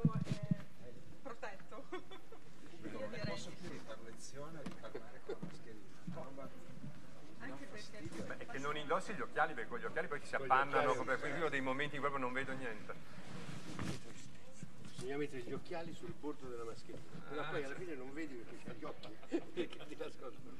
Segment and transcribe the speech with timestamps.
[0.00, 0.92] pubblico è
[1.22, 1.84] protetto.
[2.82, 3.24] Io direi.
[3.24, 5.92] Posso chiedere per lezione di parlare con la mascherina?
[7.38, 10.34] Anche perché Beh, è che non indossi gli occhiali perché con gli occhiali poi si
[10.34, 12.94] appannano, come quindi io ho dei momenti in cui proprio non vedo niente.
[14.82, 18.64] Bisogna mettere gli occhiali sul bordo della mascherina, però poi alla fine non vedi perché
[18.64, 19.08] c'hai gli occhi,
[19.52, 20.56] perché ti nascondono.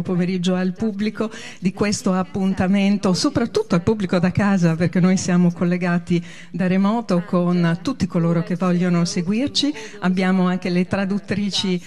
[0.00, 5.16] Relatori, buon pomeriggio al pubblico di questo appuntamento, soprattutto al pubblico da casa perché noi
[5.16, 11.80] siamo collegati da remoto con tutti coloro che vogliono seguirci, abbiamo anche le traduttrici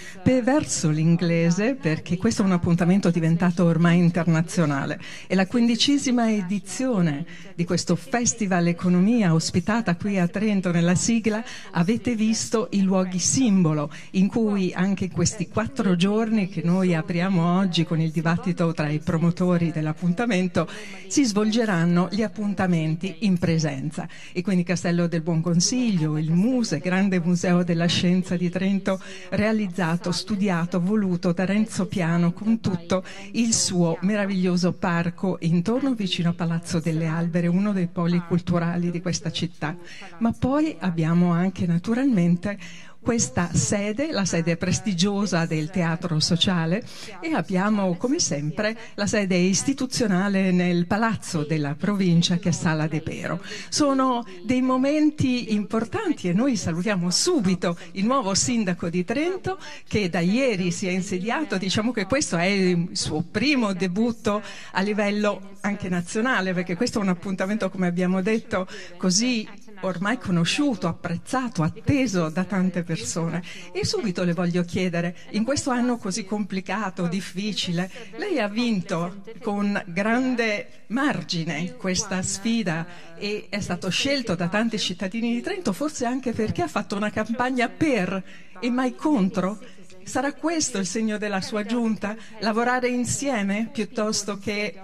[0.43, 4.99] verso l'inglese perché questo è un appuntamento diventato ormai internazionale.
[5.27, 12.15] È la quindicesima edizione di questo Festival Economia ospitata qui a Trento nella sigla, avete
[12.15, 17.99] visto i luoghi simbolo in cui anche questi quattro giorni che noi apriamo oggi con
[17.99, 20.69] il dibattito tra i promotori dell'appuntamento
[21.07, 27.19] si svolgeranno gli appuntamenti in presenza e quindi Castello del Buon Consiglio, il Muse, grande
[27.19, 33.97] museo della scienza di Trento realizzato, studiato, voluto da Renzo Piano con tutto il suo
[34.01, 39.75] meraviglioso parco intorno vicino a Palazzo delle Albere, uno dei poli culturali di questa città.
[40.19, 42.59] Ma poi abbiamo anche naturalmente
[43.03, 46.83] questa sede, la sede prestigiosa del Teatro Sociale
[47.19, 53.01] e abbiamo come sempre la sede istituzionale nel Palazzo della provincia che è Sala De
[53.01, 53.41] Pero.
[53.69, 60.21] Sono dei momenti importanti e noi salutiamo subito il nuovo sindaco di Trento che da
[60.21, 65.89] ieri si è insediato, diciamo che questo è il suo primo debutto a livello anche
[65.89, 68.65] nazionale perché questo è un appuntamento come abbiamo detto
[68.95, 69.47] così
[69.83, 73.41] ormai conosciuto, apprezzato, atteso da tante persone.
[73.71, 79.81] E subito le voglio chiedere, in questo anno così complicato, difficile, lei ha vinto con
[79.87, 82.85] grande margine questa sfida
[83.17, 87.11] e è stato scelto da tanti cittadini di Trento, forse anche perché ha fatto una
[87.11, 88.23] campagna per
[88.59, 89.59] e mai contro.
[90.03, 92.15] Sarà questo il segno della sua giunta?
[92.39, 94.77] Lavorare insieme piuttosto che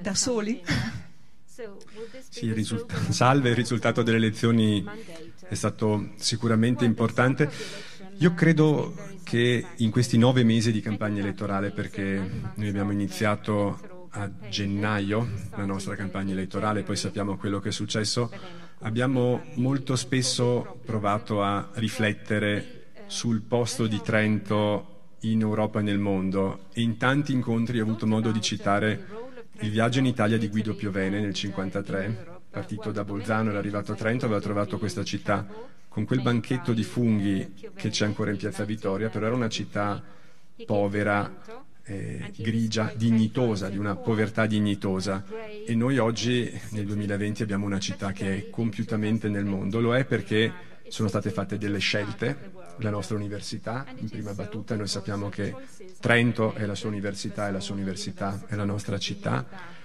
[0.00, 0.60] da soli?
[2.28, 4.84] Sì, risulta- salve, il risultato delle elezioni.
[5.48, 7.50] è stato sicuramente importante.
[8.18, 12.20] Io credo che in questi nove mesi di campagna elettorale, perché
[12.54, 18.30] noi abbiamo iniziato a gennaio la nostra campagna elettorale, poi sappiamo quello che è successo,
[18.80, 26.66] abbiamo molto spesso provato a riflettere sul posto di Trento in Europa e nel mondo.
[26.72, 29.27] E in tanti incontri ho avuto modo di citare
[29.60, 33.94] il viaggio in Italia di Guido Piovene nel 1953, partito da Bolzano, era arrivato a
[33.96, 35.46] Trento, aveva trovato questa città
[35.88, 40.02] con quel banchetto di funghi che c'è ancora in Piazza Vittoria, però era una città
[40.64, 45.24] povera, eh, grigia, dignitosa, di una povertà dignitosa.
[45.66, 49.80] E noi oggi, nel 2020, abbiamo una città che è compiutamente nel mondo.
[49.80, 50.52] Lo è perché
[50.88, 55.54] sono state fatte delle scelte, la nostra università, in prima battuta, noi sappiamo che
[56.00, 59.76] Trento è la sua università e la sua università è la nostra città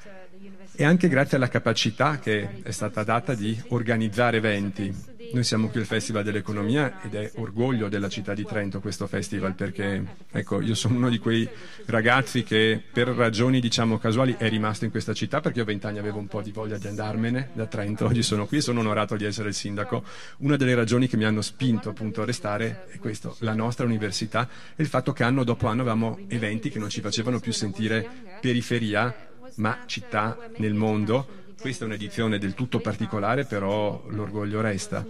[0.76, 5.13] e anche grazie alla capacità che è stata data di organizzare eventi.
[5.34, 9.56] Noi siamo qui al Festival dell'Economia ed è orgoglio della città di Trento questo festival
[9.56, 11.50] perché ecco, io sono uno di quei
[11.86, 15.98] ragazzi che per ragioni diciamo casuali è rimasto in questa città perché io a vent'anni
[15.98, 19.16] avevo un po' di voglia di andarmene da Trento, oggi sono qui e sono onorato
[19.16, 20.04] di essere il sindaco.
[20.38, 24.48] Una delle ragioni che mi hanno spinto appunto a restare è questo, la nostra università
[24.76, 28.08] e il fatto che anno dopo anno avevamo eventi che non ci facevano più sentire
[28.40, 31.42] periferia ma città nel mondo.
[31.64, 35.08] Questa è un'edizione del tutto particolare, però l'orgoglio resta.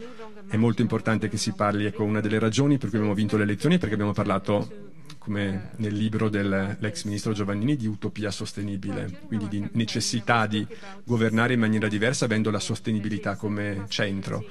[0.47, 3.43] È molto importante che si parli, ecco, una delle ragioni per cui abbiamo vinto le
[3.43, 9.47] elezioni è perché abbiamo parlato, come nel libro dell'ex ministro Giovannini, di utopia sostenibile, quindi
[9.47, 10.63] di necessità di
[11.03, 14.45] governare in maniera diversa avendo la sostenibilità come centro.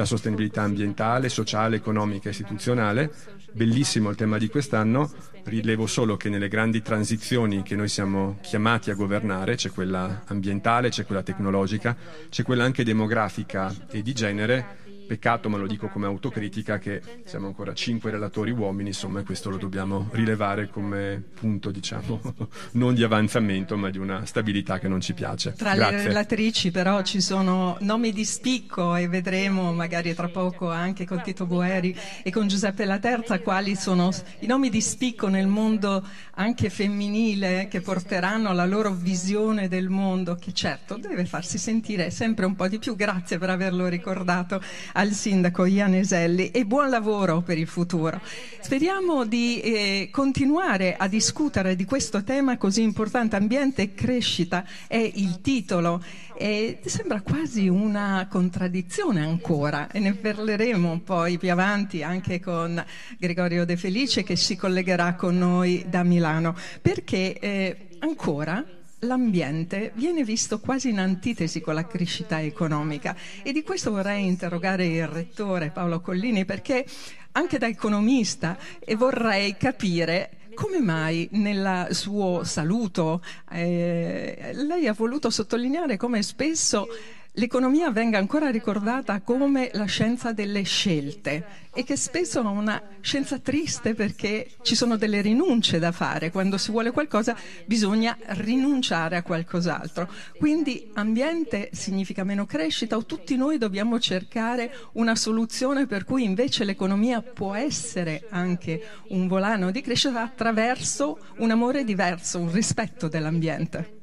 [0.00, 3.12] la sostenibilità ambientale, sociale, economica istituzionale.
[3.52, 5.10] Bellissimo il tema di quest'anno,
[5.44, 10.88] rilevo solo che nelle grandi transizioni che noi siamo chiamati a governare, c'è quella ambientale,
[10.88, 11.96] c'è quella tecnologica,
[12.28, 14.78] c'è quella anche demografica e di genere,
[15.10, 19.50] Peccato, ma lo dico come autocritica, che siamo ancora cinque relatori uomini, insomma, e questo
[19.50, 22.20] lo dobbiamo rilevare come punto, diciamo,
[22.78, 25.54] non di avanzamento, ma di una stabilità che non ci piace.
[25.54, 25.96] Tra Grazie.
[25.96, 31.20] le relatrici però ci sono nomi di spicco e vedremo magari tra poco anche con
[31.22, 31.92] Tito Boeri
[32.22, 37.66] e con Giuseppe La Terza quali sono i nomi di spicco nel mondo anche femminile
[37.68, 42.68] che porteranno la loro visione del mondo, che certo deve farsi sentire sempre un po'
[42.68, 42.94] di più.
[42.94, 44.62] Grazie per averlo ricordato
[45.00, 48.20] al sindaco Ianeselli e buon lavoro per il futuro.
[48.60, 54.98] Speriamo di eh, continuare a discutere di questo tema così importante, ambiente e crescita è
[54.98, 56.04] il titolo
[56.36, 62.84] e sembra quasi una contraddizione ancora e ne parleremo poi più avanti anche con
[63.18, 68.62] Gregorio De Felice che si collegherà con noi da Milano perché eh, ancora
[69.00, 73.16] l'ambiente viene visto quasi in antitesi con la crescita economica.
[73.42, 76.84] E di questo vorrei interrogare il rettore Paolo Collini perché
[77.32, 85.30] anche da economista e vorrei capire come mai nel suo saluto eh, lei ha voluto
[85.30, 86.88] sottolineare come spesso
[87.34, 93.38] l'economia venga ancora ricordata come la scienza delle scelte e che spesso è una scienza
[93.38, 96.30] triste perché ci sono delle rinunce da fare.
[96.30, 100.10] Quando si vuole qualcosa bisogna rinunciare a qualcos'altro.
[100.36, 106.64] Quindi ambiente significa meno crescita o tutti noi dobbiamo cercare una soluzione per cui invece
[106.64, 113.99] l'economia può essere anche un volano di crescita attraverso un amore diverso, un rispetto dell'ambiente.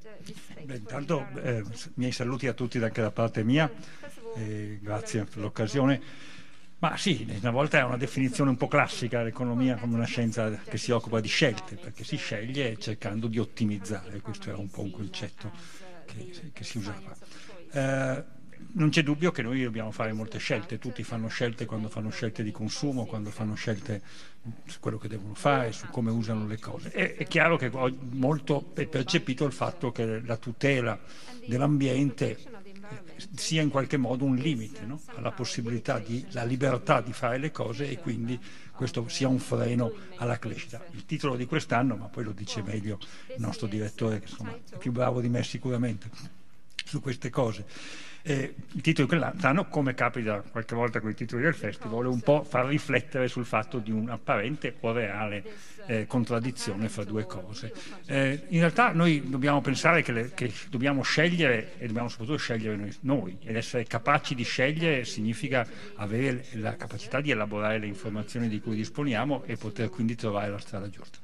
[0.68, 3.72] Beh, intanto eh, miei saluti a tutti anche da parte mia,
[4.36, 6.02] eh, grazie per l'occasione.
[6.80, 10.78] Ma sì, una volta è una definizione un po' classica l'economia come una scienza che
[10.78, 14.92] si occupa di scelte, perché si sceglie cercando di ottimizzare, questo era un po' un
[14.92, 15.52] concetto
[16.06, 17.16] che, che si usava.
[17.72, 18.24] Eh,
[18.74, 22.44] non c'è dubbio che noi dobbiamo fare molte scelte, tutti fanno scelte quando fanno scelte
[22.44, 24.02] di consumo, quando fanno scelte
[24.66, 26.92] su quello che devono fare, su come usano le cose.
[26.92, 27.72] È, è chiaro che
[28.12, 31.00] molto è percepito il fatto che la tutela
[31.46, 32.38] dell'ambiente
[33.36, 35.02] sia in qualche modo un limite no?
[35.16, 38.40] alla possibilità di, la libertà di fare le cose e quindi
[38.72, 40.86] questo sia un freno alla crescita.
[40.92, 43.00] Il titolo di quest'anno, ma poi lo dice meglio
[43.36, 46.10] il nostro direttore, che insomma, è più bravo di me sicuramente
[46.86, 47.66] su queste cose
[48.24, 52.44] eh, titolo di quell'anno, come capita qualche volta con i titoli del festival, un po'
[52.44, 55.44] far riflettere sul fatto di un'apparente o reale
[55.88, 57.74] eh, contraddizione fra due cose.
[58.06, 62.76] Eh, in realtà noi dobbiamo pensare che, le, che, dobbiamo scegliere e dobbiamo soprattutto scegliere
[62.76, 65.66] noi, noi ed essere capaci di scegliere significa
[65.96, 70.60] avere la capacità di elaborare le informazioni di cui disponiamo e poter quindi trovare la
[70.60, 71.20] strada giusta.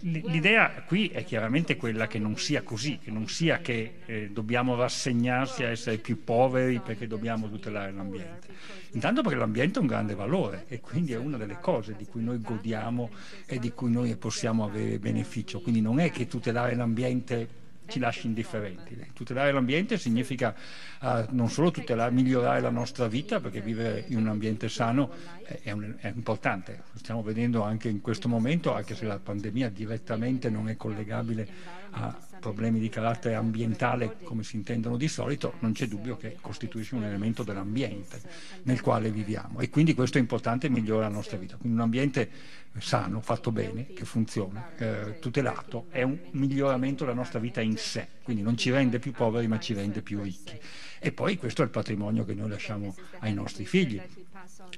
[0.00, 4.74] L'idea qui è chiaramente quella che non sia così, che non sia che eh, dobbiamo
[4.76, 8.48] rassegnarsi a essere più poveri perché dobbiamo tutelare l'ambiente.
[8.92, 12.22] Intanto perché l'ambiente è un grande valore e quindi è una delle cose di cui
[12.22, 13.10] noi godiamo
[13.46, 15.60] e di cui noi possiamo avere beneficio.
[15.60, 17.57] Quindi non è che tutelare l'ambiente
[17.88, 18.96] ci lasci indifferenti.
[19.12, 20.54] Tutelare l'ambiente significa
[21.00, 25.10] uh, non solo tutelare, migliorare la nostra vita, perché vivere in un ambiente sano
[25.42, 26.82] è, un, è, importante.
[26.92, 31.48] Lo stiamo vedendo anche in questo momento, anche se la pandemia direttamente non è collegabile
[31.90, 36.94] a problemi di carattere ambientale come si intendono di solito, non c'è dubbio che costituisce
[36.94, 38.20] un elemento dell'ambiente
[38.62, 41.56] nel quale viviamo e quindi questo è importante e migliora la nostra vita.
[41.56, 42.30] Quindi un ambiente
[42.78, 48.06] sano, fatto bene, che funziona, eh, tutelato, è un miglioramento della nostra vita in sé,
[48.22, 50.58] quindi non ci rende più poveri ma ci rende più ricchi.
[51.00, 54.00] E poi questo è il patrimonio che noi lasciamo ai nostri figli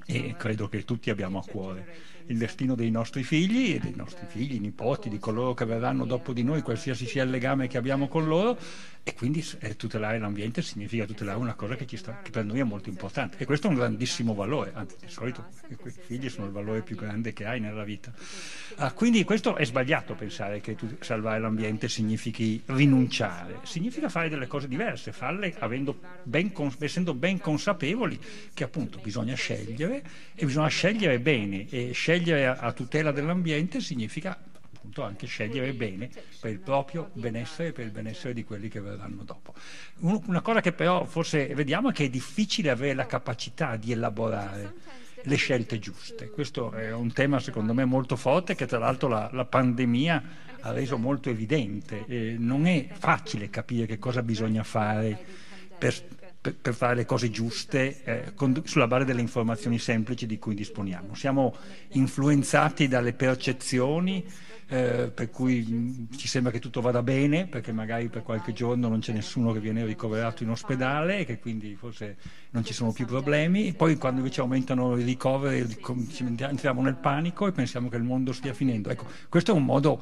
[0.05, 4.25] e credo che tutti abbiamo a cuore il destino dei nostri figli e dei nostri
[4.27, 8.07] figli, nipoti, di coloro che verranno dopo di noi, qualsiasi sia il legame che abbiamo
[8.07, 8.57] con loro
[9.03, 12.63] e quindi eh, tutelare l'ambiente significa tutelare una cosa che, sta, che, per noi è
[12.63, 13.37] molto importante.
[13.39, 16.95] E questo è un grandissimo valore, anzi di solito i figli sono il valore più
[16.95, 18.13] grande che hai nella vita.
[18.75, 24.67] Ah, quindi questo è sbagliato pensare che salvare l'ambiente significhi rinunciare, significa fare delle cose
[24.67, 25.55] diverse, farle
[26.23, 28.19] ben, essendo ben consapevoli
[28.53, 30.03] che appunto bisogna scegliere
[30.35, 31.67] e bisogna scegliere bene.
[31.69, 34.37] E scegliere a, a tutela dell'ambiente significa
[34.81, 36.09] appunto anche scegliere bene
[36.39, 39.53] per il proprio benessere e per il benessere di quelli che verranno dopo.
[39.99, 44.73] Una cosa che però forse vediamo è che è difficile avere la capacità di elaborare
[45.21, 46.31] le scelte giuste.
[46.31, 50.23] Questo è un tema secondo me molto forte che tra l'altro la, la pandemia
[50.61, 52.03] ha reso molto evidente.
[52.07, 55.15] Eh, non è facile capire che cosa bisogna fare
[55.77, 60.39] per per, per, fare le cose giuste eh, con, sulla base delle informazioni semplici di
[60.39, 61.13] cui disponiamo.
[61.13, 61.55] Siamo
[61.89, 64.25] influenzati dalle percezioni
[64.71, 69.01] eh, per cui ci sembra che tutto vada bene, perché magari per qualche giorno non
[69.01, 72.15] c'è nessuno che viene ricoverato in ospedale e che quindi forse
[72.51, 73.73] non ci sono più problemi.
[73.73, 75.67] Poi quando invece aumentano i ricoveri
[76.39, 78.89] entriamo nel panico e pensiamo che il mondo stia finendo.
[78.89, 80.01] Ecco, questo è un modo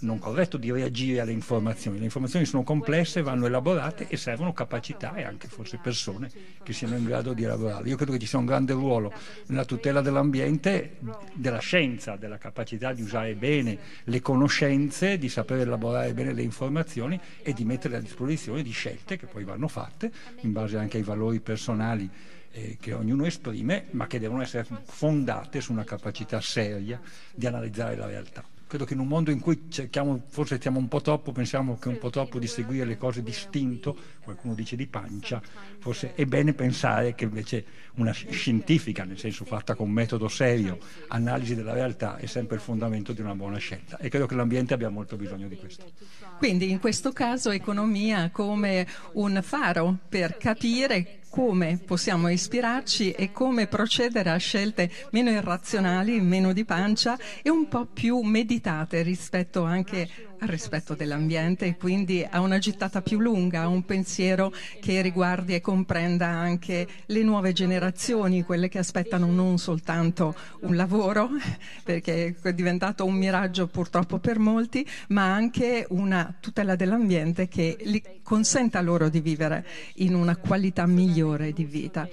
[0.00, 1.98] non corretto di reagire alle informazioni.
[1.98, 6.30] Le informazioni sono complesse, vanno elaborate e servono capacità e anche forse persone
[6.62, 7.88] che siano in grado di elaborarle.
[7.88, 9.12] Io credo che ci sia un grande ruolo
[9.46, 10.96] nella tutela dell'ambiente,
[11.34, 17.18] della scienza, della capacità di usare bene le conoscenze, di sapere elaborare bene le informazioni
[17.42, 21.02] e di mettere a disposizione di scelte che poi vanno fatte in base anche ai
[21.02, 22.08] valori personali
[22.52, 27.00] eh, che ognuno esprime, ma che devono essere fondate su una capacità seria
[27.34, 30.86] di analizzare la realtà credo che in un mondo in cui cerchiamo, forse stiamo un
[30.86, 34.86] po' troppo, pensiamo che un po' troppo di seguire le cose distinto, qualcuno dice di
[34.86, 35.42] pancia,
[35.80, 41.56] forse è bene pensare che invece una scientifica, nel senso fatta con metodo serio, analisi
[41.56, 44.88] della realtà è sempre il fondamento di una buona scelta e credo che l'ambiente abbia
[44.88, 45.90] molto bisogno di questo.
[46.38, 53.68] Quindi in questo caso economia come un faro per capire come possiamo ispirarci e come
[53.68, 60.29] procedere a scelte meno irrazionali, meno di pancia e un po' più meditate rispetto anche
[60.40, 65.54] al rispetto dell'ambiente e quindi a una gittata più lunga, a un pensiero che riguardi
[65.54, 71.30] e comprenda anche le nuove generazioni, quelle che aspettano non soltanto un lavoro,
[71.84, 78.80] perché è diventato un miraggio purtroppo per molti, ma anche una tutela dell'ambiente che consenta
[78.80, 79.66] loro di vivere
[79.96, 82.08] in una qualità migliore di vita.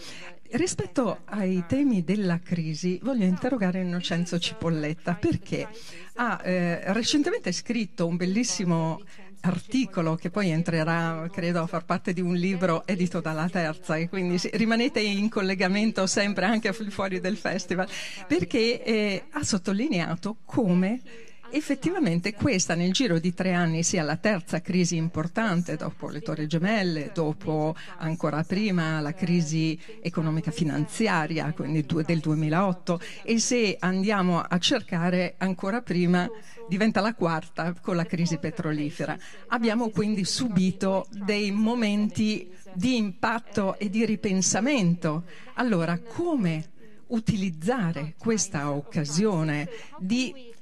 [0.49, 5.67] Rispetto ai temi della crisi, voglio interrogare Innocenzo Cipolletta perché
[6.15, 9.01] ha eh, recentemente scritto un bellissimo
[9.41, 14.07] articolo che poi entrerà, credo, a far parte di un libro edito dalla Terza e
[14.07, 17.87] quindi rimanete in collegamento sempre anche fuori del festival,
[18.25, 21.01] perché eh, ha sottolineato come
[21.49, 26.45] Effettivamente questa nel giro di tre anni sia la terza crisi importante dopo le Torri
[26.45, 34.57] Gemelle, dopo ancora prima la crisi economica finanziaria, quindi del 2008 e se andiamo a
[34.57, 36.29] cercare ancora prima
[36.67, 39.17] diventa la quarta con la crisi petrolifera.
[39.47, 45.23] Abbiamo quindi subito dei momenti di impatto e di ripensamento.
[45.55, 46.75] Allora, come
[47.07, 50.55] utilizzare questa occasione di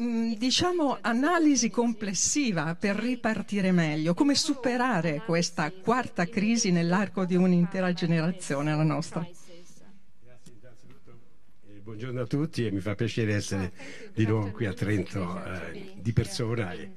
[0.00, 8.76] diciamo, analisi complessiva per ripartire meglio, come superare questa quarta crisi nell'arco di un'intera generazione,
[8.76, 9.26] la nostra.
[11.82, 13.72] Buongiorno a tutti e mi fa piacere essere
[14.14, 16.92] di nuovo qui a Trento eh, di persona e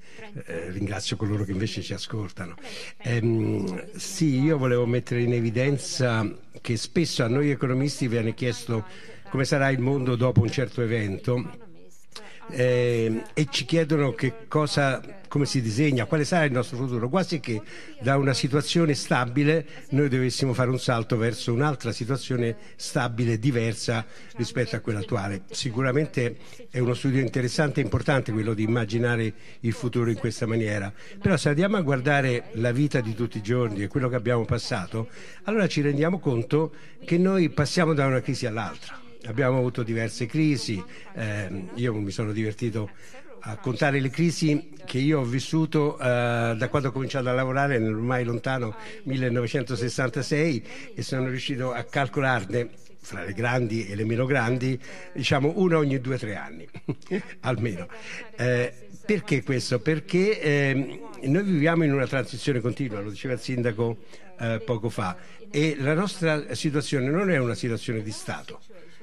[0.46, 2.56] eh, ringrazio coloro che invece ci ascoltano.
[2.98, 6.30] Ehm, sì, io volevo mettere in evidenza
[6.60, 8.86] che spesso a noi economisti viene chiesto
[9.30, 11.70] come sarà il mondo dopo un certo evento
[12.50, 17.40] eh, e ci chiedono che cosa, come si disegna, quale sarà il nostro futuro, quasi
[17.40, 17.62] che
[18.02, 24.06] da una situazione stabile noi dovessimo fare un salto verso un'altra situazione stabile, diversa
[24.36, 25.44] rispetto a quella attuale.
[25.52, 26.38] Sicuramente
[26.70, 31.38] è uno studio interessante e importante quello di immaginare il futuro in questa maniera, però
[31.38, 35.10] se andiamo a guardare la vita di tutti i giorni e quello che abbiamo passato,
[35.44, 36.74] allora ci rendiamo conto
[37.06, 42.32] che noi passiamo da una crisi all'altra abbiamo avuto diverse crisi, eh, io mi sono
[42.32, 42.90] divertito
[43.44, 47.80] a contare le crisi che io ho vissuto eh, da quando ho cominciato a lavorare
[47.80, 54.80] nell'ormai lontano 1966 e sono riuscito a calcolarne fra le grandi e le meno grandi,
[55.14, 56.68] diciamo una ogni due o tre anni,
[57.42, 57.88] almeno.
[58.36, 58.72] Eh,
[59.04, 59.80] perché questo?
[59.80, 63.98] Perché eh, noi viviamo in una transizione continua, lo diceva il sindaco
[64.40, 65.18] eh, poco fa,
[65.50, 68.62] e la nostra situazione non è una situazione di Stato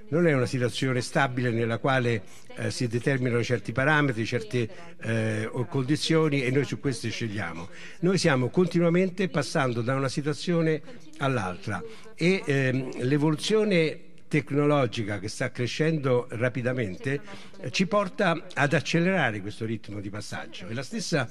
[0.09, 2.23] non è una situazione stabile nella quale
[2.57, 4.69] eh, si determinano certi parametri, certe
[5.01, 7.69] eh, condizioni e noi su queste scegliamo.
[8.01, 10.81] Noi stiamo continuamente passando da una situazione
[11.19, 11.83] all'altra
[12.15, 17.21] e ehm, l'evoluzione tecnologica che sta crescendo rapidamente
[17.61, 21.29] eh, ci porta ad accelerare questo ritmo di passaggio e la stessa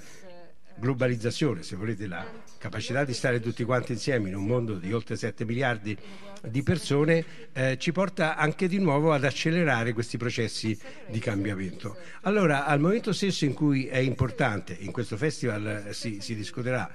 [0.79, 2.25] globalizzazione, se volete la
[2.57, 5.97] capacità di stare tutti quanti insieme in un mondo di oltre 7 miliardi
[6.47, 11.97] di persone eh, ci porta anche di nuovo ad accelerare questi processi di cambiamento.
[12.21, 16.89] Allora, al momento stesso in cui è importante, in questo festival eh, si, si discuterà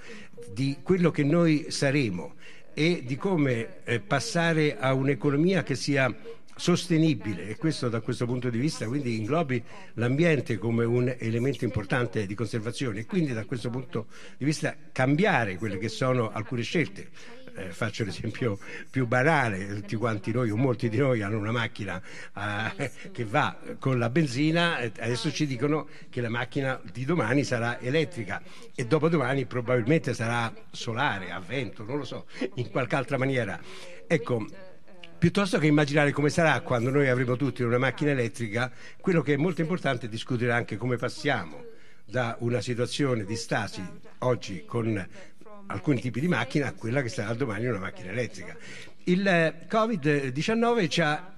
[0.52, 2.34] di quello che noi saremo
[2.74, 6.14] e di come eh, passare a un'economia che sia
[6.62, 9.60] sostenibile e questo da questo punto di vista quindi inglobi
[9.94, 14.06] l'ambiente come un elemento importante di conservazione e quindi da questo punto
[14.38, 20.32] di vista cambiare quelle che sono alcune scelte Eh, faccio l'esempio più banale, tutti quanti
[20.32, 22.00] noi o molti di noi hanno una macchina
[22.78, 27.78] eh, che va con la benzina, adesso ci dicono che la macchina di domani sarà
[27.78, 28.40] elettrica
[28.74, 33.60] e dopodomani probabilmente sarà solare, a vento, non lo so, in qualche altra maniera.
[34.06, 34.46] Ecco,
[35.22, 39.36] piuttosto che immaginare come sarà quando noi avremo tutti una macchina elettrica, quello che è
[39.36, 41.64] molto importante è discutere anche come passiamo
[42.04, 43.80] da una situazione di stasi
[44.18, 45.08] oggi con
[45.66, 48.56] alcuni tipi di macchina a quella che sarà domani una macchina elettrica.
[49.04, 51.36] Il eh, Covid-19 ci ha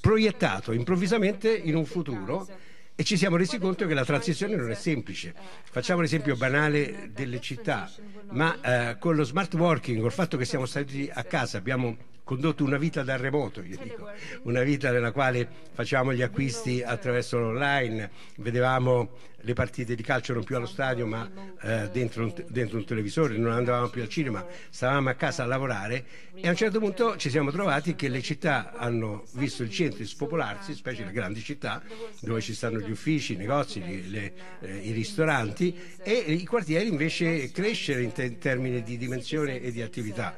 [0.00, 2.48] proiettato improvvisamente in un futuro
[2.94, 5.34] e ci siamo resi conto che la transizione non è semplice.
[5.70, 7.86] Facciamo l'esempio banale delle città,
[8.30, 12.64] ma eh, con lo smart working, col fatto che siamo stati a casa, abbiamo condotto
[12.64, 14.10] una vita da remoto, io dico,
[14.42, 19.10] una vita nella quale facevamo gli acquisti attraverso l'online, vedevamo
[19.44, 23.36] le partite di calcio non più allo stadio ma eh, dentro, un, dentro, un, televisore,
[23.36, 26.04] non andavamo più al cinema, stavamo a casa a lavorare
[26.34, 30.02] e a un certo punto ci siamo trovati che le città hanno visto il centro
[30.06, 31.82] spopolarsi, specie le grandi città
[32.20, 36.88] dove ci stanno gli uffici, i negozi, le, le, eh, i ristoranti e i quartieri
[36.88, 40.34] invece crescere in, te- in termini di dimensione e di attività.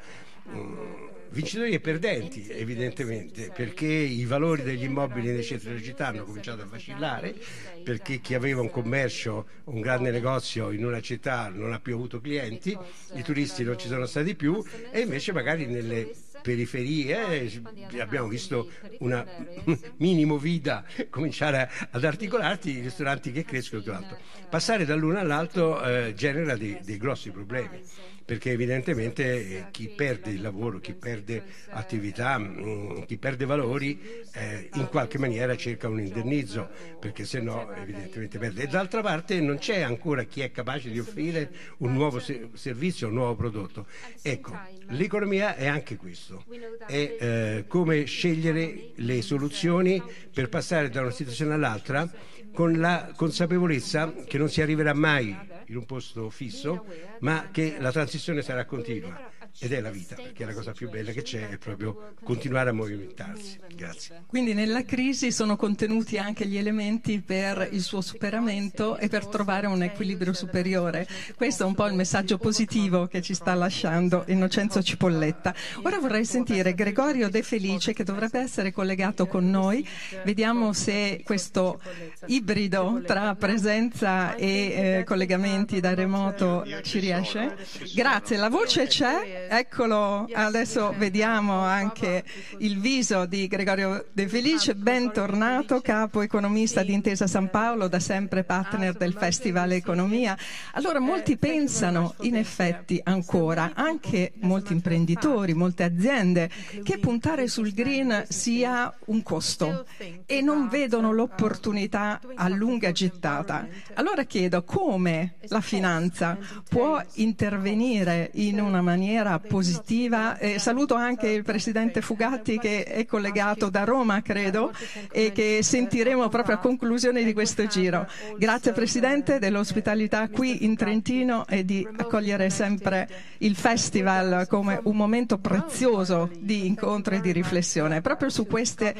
[0.49, 6.23] Mm vincitori e perdenti evidentemente perché i valori degli immobili nei centri della città hanno
[6.23, 7.35] cominciato a vacillare
[7.83, 12.19] perché chi aveva un commercio, un grande negozio in una città non ha più avuto
[12.19, 12.77] clienti,
[13.13, 17.61] i turisti non ci sono stati più e invece magari nelle periferie
[17.99, 18.69] abbiamo visto
[18.99, 19.25] una
[19.97, 24.17] minimo vita cominciare ad articolarti, i ristoranti che crescono e tutto l'altro.
[24.49, 27.81] Passare dall'uno all'altro eh, genera dei, dei grossi problemi
[28.27, 33.97] perché evidentemente eh, chi perde il lavoro, chi perde attività, mm, chi perde valori,
[34.33, 36.67] eh, in qualche maniera cerca un indennizzo,
[36.99, 38.63] perché se no evidentemente perde.
[38.63, 43.13] E d'altra parte non c'è ancora chi è capace di offrire un nuovo servizio, un
[43.13, 43.85] nuovo prodotto.
[44.21, 46.43] Ecco, l'economia è anche questo,
[46.85, 50.03] è eh, come scegliere le soluzioni
[50.33, 52.11] per passare da una situazione all'altra
[52.51, 56.85] con la consapevolezza che non si arriverà mai in un posto fisso,
[57.19, 61.11] ma che la transizione sarà continua ed è la vita, perché la cosa più bella
[61.11, 63.59] che c'è è proprio continuare a movimentarsi.
[63.75, 64.23] Grazie.
[64.27, 69.67] Quindi nella crisi sono contenuti anche gli elementi per il suo superamento e per trovare
[69.67, 71.07] un equilibrio superiore.
[71.35, 75.53] Questo è un po' il messaggio positivo che ci sta lasciando Innocenzo Cipolletta.
[75.83, 79.87] Ora vorrei sentire Gregorio De Felice che dovrebbe essere collegato con noi.
[80.23, 81.79] Vediamo se questo
[82.27, 87.55] ibrido tra presenza e eh, collegamenti da remoto ci riesce.
[87.95, 89.46] Grazie, la voce c'è.
[89.49, 92.23] Eccolo, adesso vediamo anche
[92.59, 98.43] il viso di Gregorio De Felice, bentornato, capo economista di Intesa San Paolo, da sempre
[98.43, 100.37] partner del Festival Economia.
[100.73, 106.49] Allora molti pensano in effetti ancora, anche molti imprenditori, molte aziende,
[106.83, 109.85] che puntare sul green sia un costo
[110.25, 113.67] e non vedono l'opportunità a lunga gittata.
[113.93, 120.37] Allora chiedo come la finanza può intervenire in una maniera positiva.
[120.37, 124.71] Eh, saluto anche il Presidente Fugatti che è collegato da Roma, credo,
[125.11, 128.07] e che sentiremo proprio a conclusione di questo giro.
[128.37, 133.07] Grazie Presidente dell'ospitalità qui in Trentino e di accogliere sempre
[133.39, 138.01] il festival come un momento prezioso di incontro e di riflessione.
[138.01, 138.93] Proprio su questi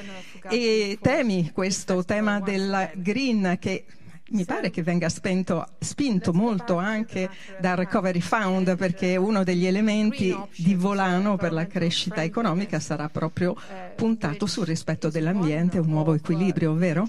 [1.02, 3.86] temi, questo tema del green che
[4.30, 10.36] mi pare che venga spento, spinto molto anche dal Recovery Fund perché uno degli elementi
[10.56, 13.56] di volano per la crescita economica sarà proprio
[13.96, 17.08] puntato sul rispetto dell'ambiente e un nuovo equilibrio, vero?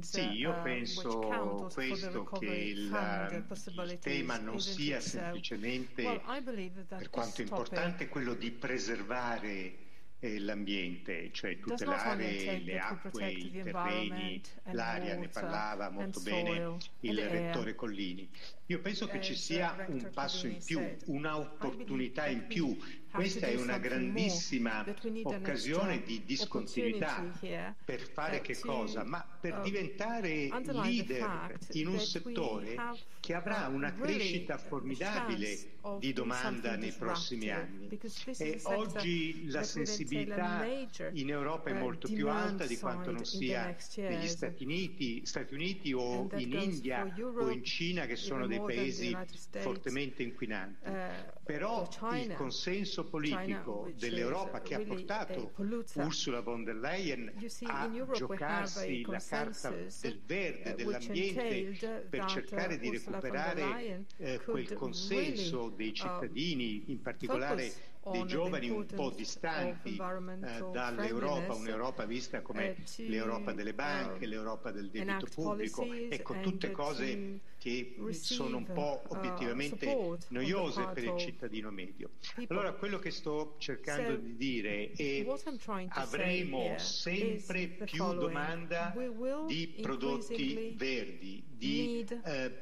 [0.00, 2.96] Sì, io penso questo che il,
[3.84, 6.20] il tema non sia semplicemente,
[6.88, 9.85] per quanto importante, quello di preservare
[10.20, 14.40] l'ambiente, cioè tutelare le acque, i terreni,
[14.72, 18.28] l'aria, ne parlava molto bene il rettore Collini.
[18.66, 22.76] Io penso che ci sia un passo in più, un'opportunità in più
[23.16, 24.84] questa è una grandissima
[25.24, 27.24] occasione di discontinuità
[27.84, 29.04] per fare che cosa?
[29.04, 32.76] Ma per uh, diventare leader in un settore
[33.20, 37.88] che avrà uh, una crescita formidabile di domanda nei prossimi anni.
[38.36, 40.66] E oggi la sensibilità
[41.12, 45.54] in Europa è uh, molto più alta di quanto non sia negli Stati Uniti, Stati
[45.54, 49.16] Uniti o in India o in Cina che sono dei paesi
[49.50, 51.35] fortemente inquinanti.
[51.46, 55.52] Però il consenso politico dell'Europa che ha portato
[55.94, 57.32] Ursula von der Leyen
[57.66, 65.94] a giocarsi la carta del verde, dell'ambiente, per cercare di recuperare eh, quel consenso dei
[65.94, 67.72] cittadini, in particolare
[68.10, 74.90] dei giovani un po' distanti eh, dall'Europa, un'Europa vista come l'Europa delle banche, l'Europa del
[74.90, 81.72] debito pubblico, ecco tutte cose che sono un po' uh, obiettivamente noiose per il cittadino
[81.72, 82.10] medio.
[82.46, 85.26] Allora quello che sto cercando di dire è
[85.88, 88.94] avremo sempre più domanda
[89.48, 92.60] di prodotti verdi, di eh,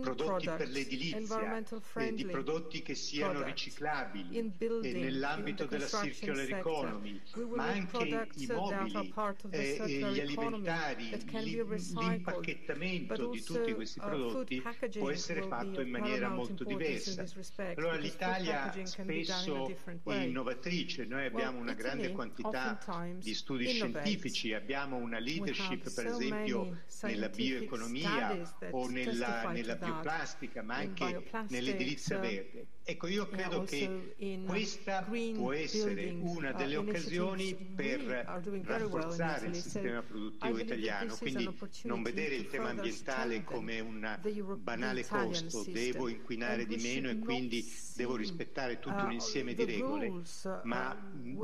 [0.00, 1.62] prodotti per l'edilizia,
[1.98, 7.20] eh, di prodotti che siano riciclabili eh, nell'ambito della circular economy,
[7.54, 9.12] ma anche i mobili,
[9.50, 14.62] eh, gli alimentari, l'impacchettamento di tutti questi Uh, prodotti
[14.98, 17.24] può essere fatto in maniera molto diversa.
[17.76, 19.70] Allora l'Italia spesso
[20.04, 22.78] è innovatrice, noi abbiamo una grande quantità
[23.18, 30.76] di studi scientifici, abbiamo una leadership per esempio nella bioeconomia o nella, nella bioplastica, ma
[30.76, 32.66] anche nell'edilizia uh, verde.
[32.90, 38.00] Ecco, io credo che questa può essere una delle uh, occasioni per
[38.64, 41.48] rafforzare il sistema produttivo italiano, quindi
[41.84, 44.18] non vedere il tema ambientale come un
[44.58, 49.64] banale costo, devo inquinare di meno e quindi devo rispettare tutto un uh, insieme di
[49.64, 50.22] regole,
[50.64, 50.96] ma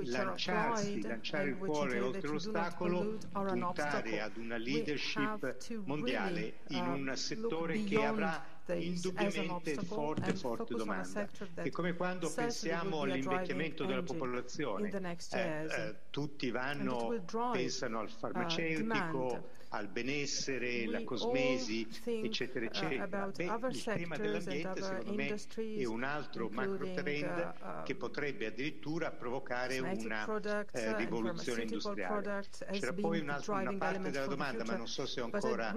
[0.03, 8.05] lanciarsi, lanciare il cuore oltre l'ostacolo, puntare ad una leadership mondiale in un settore che
[8.05, 11.29] avrà indubbiamente forte, forte domanda.
[11.55, 14.91] È come quando pensiamo all'invecchiamento della popolazione,
[15.33, 23.27] eh, eh, tutti vanno, pensano al uh, farmaceutico, al benessere, la cosmesi, eccetera, uh, eccetera.
[23.29, 25.35] Beh, il tema dell'ambiente secondo me
[25.77, 30.27] è un altro macro trend uh, che potrebbe addirittura provocare una
[30.73, 32.45] eh, rivoluzione industriale.
[32.73, 35.75] C'era poi un'altra una parte della domanda, ma non so se ho ancora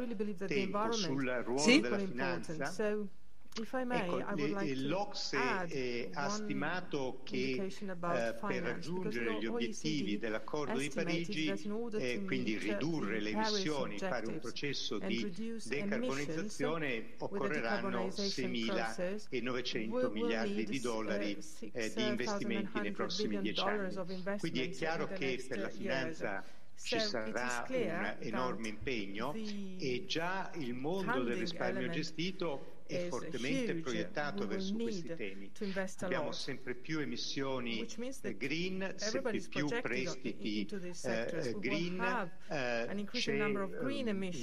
[0.47, 1.79] tempo, sul ruolo sì?
[1.79, 2.73] della finanza.
[3.61, 4.21] Ecco,
[4.87, 7.73] l'Ocse ha stimato che eh,
[8.39, 11.51] per raggiungere gli obiettivi dell'accordo di Parigi,
[11.97, 21.35] eh, quindi ridurre le emissioni, fare un processo di decarbonizzazione, occorreranno 6.900 miliardi di dollari
[21.73, 23.93] eh, di investimenti nei prossimi dieci anni.
[24.37, 26.43] Quindi è chiaro che per la finanza
[26.81, 34.47] ci sarà un enorme impegno e già il mondo del risparmio gestito è fortemente proiettato
[34.47, 35.51] verso questi temi.
[35.99, 37.85] Abbiamo sempre più emissioni
[38.35, 40.67] green, sempre più prestiti
[41.03, 43.43] eh, green, eh, c'è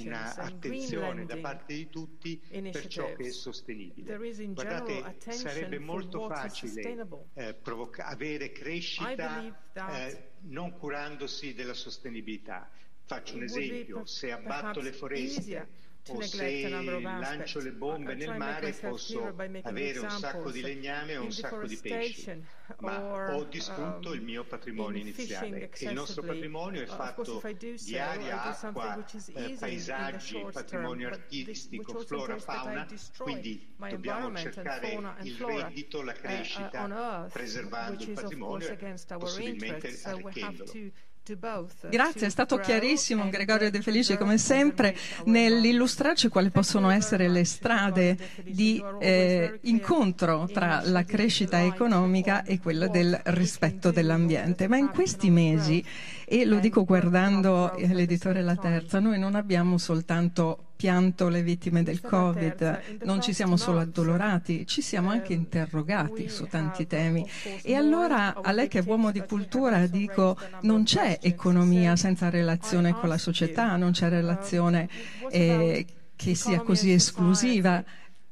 [0.05, 4.17] un'attenzione da parte di tutti per ciò che è sostenibile.
[4.53, 12.69] Guardate, sarebbe molto facile eh, provoca- avere crescita eh, non curandosi della sostenibilità.
[13.03, 19.33] Faccio un esempio, se abbatto le foreste o se lancio le bombe nel mare posso
[19.63, 22.43] avere un sacco di legname e un sacco di pesci,
[22.79, 25.69] ma ho distrutto il mio um, patrimonio iniziale.
[25.69, 32.87] E il nostro patrimonio è fatto di aria, acqua, eh, paesaggi, patrimonio artistico, flora, fauna,
[33.17, 40.71] quindi dobbiamo cercare il reddito, la uh, crescita, preservando il patrimonio e possibilmente arricchendolo.
[41.89, 48.17] Grazie, è stato chiarissimo Gregorio De Felice come sempre nell'illustrarci quali possono essere le strade
[48.43, 54.67] di eh, incontro tra la crescita economica e quella del rispetto dell'ambiente.
[54.67, 55.83] Ma in questi mesi,
[56.25, 61.99] e lo dico guardando l'editore La Terza, noi non abbiamo soltanto pianto le vittime del
[61.99, 67.27] Covid, non ci siamo solo addolorati, ci siamo anche interrogati su tanti temi.
[67.63, 72.93] E allora a lei che è uomo di cultura dico non c'è economia senza relazione
[72.93, 74.87] con la società, non c'è relazione
[75.31, 75.85] eh,
[76.15, 77.83] che sia così esclusiva.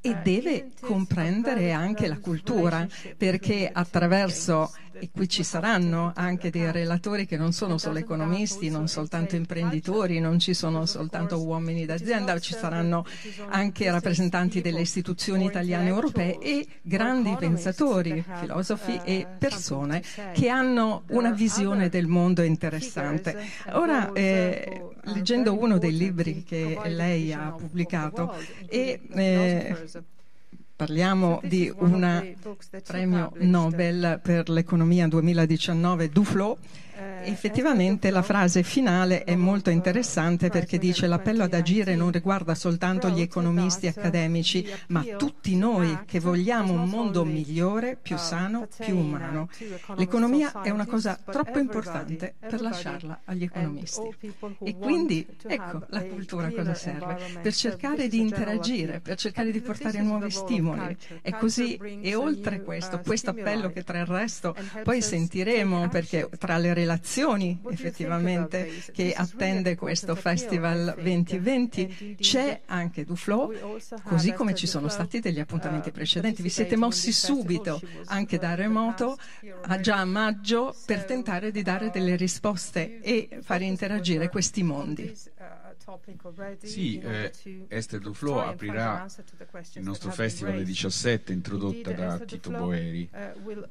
[0.02, 6.72] E eh, deve comprendere anche la cultura, perché attraverso, e qui ci saranno anche dei
[6.72, 12.38] relatori che non sono solo economisti, non soltanto imprenditori, non ci sono soltanto uomini d'azienda,
[12.40, 13.06] ci saranno
[13.50, 20.02] anche rappresentanti delle istituzioni italiane e europee e grandi pensatori, filosofi e persone
[20.34, 23.38] che hanno una visione del mondo interessante.
[23.74, 28.34] Ora, eh, leggendo uno dei libri che lei ha pubblicato,
[28.68, 29.76] e, eh,
[30.76, 32.36] Parliamo di un
[32.86, 36.58] premio Nobel per l'economia 2019 Duflo
[37.24, 43.10] Effettivamente la frase finale è molto interessante perché dice l'appello ad agire non riguarda soltanto
[43.10, 49.50] gli economisti accademici, ma tutti noi che vogliamo un mondo migliore, più sano, più umano.
[49.98, 54.16] L'economia è una cosa troppo importante per lasciarla agli economisti.
[54.64, 57.18] E quindi, ecco, la cultura cosa serve?
[57.42, 60.96] Per cercare di interagire, per cercare di portare nuovi stimoli.
[61.22, 66.58] E così, e oltre questo, questo appello che tra il resto poi sentiremo perché tra
[66.58, 72.18] le relazioni relazioni effettivamente che attende questo Festival 2020.
[72.20, 73.52] C'è anche Duflo,
[74.04, 76.44] così come ci sono stati degli appuntamenti precedenti.
[76.44, 79.18] Vi siete mossi subito anche da remoto,
[79.82, 85.12] già a maggio, per tentare di dare delle risposte e far interagire questi mondi.
[86.64, 87.32] Sì, eh,
[87.68, 89.06] Esther Duflo aprirà
[89.74, 93.18] il nostro festival 17 introdotta da Tito Boeri, uh,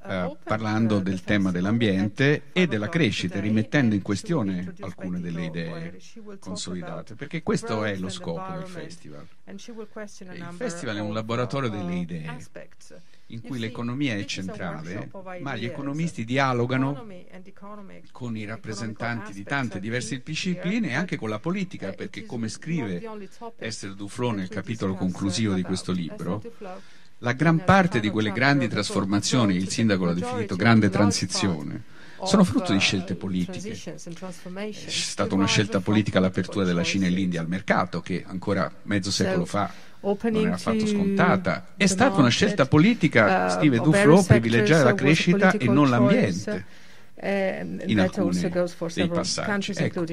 [0.08, 5.98] eh, parlando del tema dell'ambiente e della crescita, rimettendo in questione alcune delle idee
[6.38, 9.26] consolidate, perché questo è lo scopo del festival.
[9.46, 12.38] Il festival è un laboratorio delle idee
[13.28, 15.10] in cui l'economia è centrale,
[15.40, 17.06] ma gli economisti dialogano
[18.12, 23.02] con i rappresentanti di tante diverse discipline e anche con la politica, perché come scrive
[23.56, 26.42] Esther Duflo nel capitolo conclusivo di questo libro,
[27.18, 31.82] la gran parte di quelle grandi trasformazioni, il sindaco l'ha definito grande transizione,
[32.24, 33.70] sono frutto di scelte politiche.
[33.72, 39.10] C'è stata una scelta politica all'apertura della Cina e l'India al mercato che ancora mezzo
[39.10, 39.72] secolo fa
[40.04, 41.66] non era affatto scontata.
[41.76, 46.82] È stata una scelta politica, uh, scrive Duflo, privilegiare la crescita e non l'ambiente
[47.24, 49.72] in alcuni dei passaggi.
[49.74, 50.04] Ecco.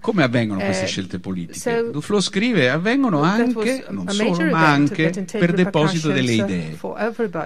[0.00, 1.90] Come avvengono queste uh, scelte politiche?
[1.90, 6.78] Duflo scrive avvengono anche, non solo, ma anche per deposito delle idee.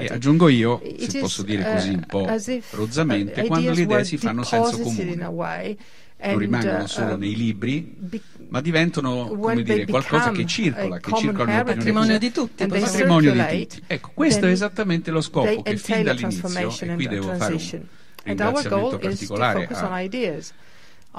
[0.01, 2.27] E aggiungo io, se posso dire così un po'
[2.70, 5.14] rozzamente, quando le idee si fanno senso comune
[6.18, 7.94] non rimangono solo uh, nei libri,
[8.57, 12.66] ma diventano come dire, qualcosa che circola, che circola nel patrimonio di tutti.
[12.66, 13.83] Patrimonio di tutti.
[13.87, 17.85] Ecco, questo è esattamente lo scopo che fin dall'inizio, e qui devo fare un
[18.25, 20.09] ringraziamento particolare a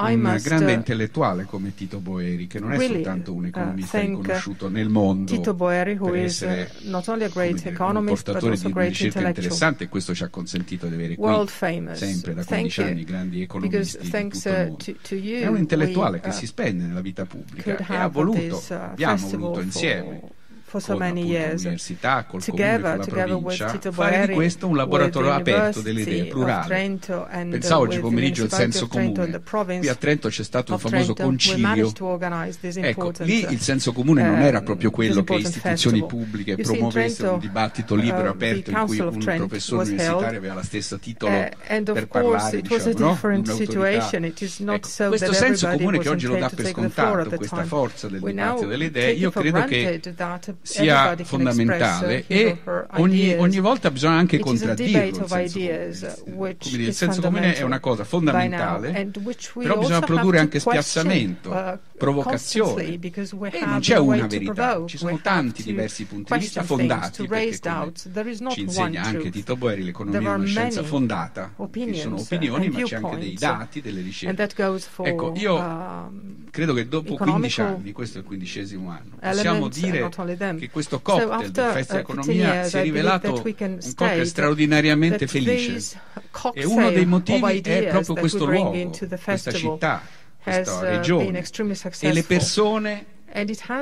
[0.06, 3.48] un must, grande uh, intellettuale come Tito Boeri, che non è really, soltanto un uh,
[3.48, 7.70] economista uh, riconosciuto nel mondo Tito Boeri, who per essere not only a great dire,
[7.72, 11.98] economist, di, di ricerca interessante e questo ci ha consentito di avere qui famous.
[11.98, 14.76] sempre da 15 anni grandi economisti di tutto il mondo.
[14.78, 18.08] To, to you, è un intellettuale we, che si spende nella vita pubblica e ha
[18.08, 20.36] voluto, abbiamo voluto insieme
[20.67, 24.75] for so many years l'università, col together, comune, con la provincia, fare di questo un
[24.75, 26.97] laboratorio aperto delle idee, plurale.
[27.49, 29.41] Pensavo oggi pomeriggio il senso comune.
[29.41, 31.91] Qui a Trento c'è stato un famoso concilio.
[32.82, 37.95] Ecco, lì il senso comune non era proprio quello che istituzioni pubbliche promuovessero un dibattito
[37.95, 41.49] libero e uh, aperto in cui un professore universitario aveva lo stesso titolo uh,
[41.93, 43.17] per parlare, diciamo, no?
[44.73, 48.86] Ecco, questo senso comune che oggi lo dà per scontato, questa forza del dibattito delle
[48.86, 50.01] idee, io credo che
[50.62, 52.58] sia fondamentale e
[52.98, 55.26] ogni, ogni, volta bisogna anche contraddirlo.
[55.28, 56.56] Il senso, comune.
[56.60, 59.10] Dire, il senso comune è una cosa fondamentale,
[59.54, 62.84] però bisogna produrre anche spiazzamento, uh, provocazione.
[62.84, 67.94] e non c'è una verità, ci sono tanti diversi punti di vista fondati perché come
[68.52, 71.54] ci insegna anche Tito Boeri l'economia è una scienza fondata,
[71.94, 74.36] ci sono opinioni ma c'è anche dei dati, delle ricerche.
[75.10, 80.10] Ecco, io um, credo che dopo 15 anni, questo è il quindicesimo anno, possiamo dire
[80.58, 83.42] che questo cocktail del Festival Economia si è rivelato un
[83.96, 86.00] cocktail straordinariamente felice.
[86.54, 88.92] e uno dei motivi è proprio questo luogo,
[89.24, 90.02] questa città,
[90.54, 91.44] questa uh, regione
[92.00, 93.06] e le persone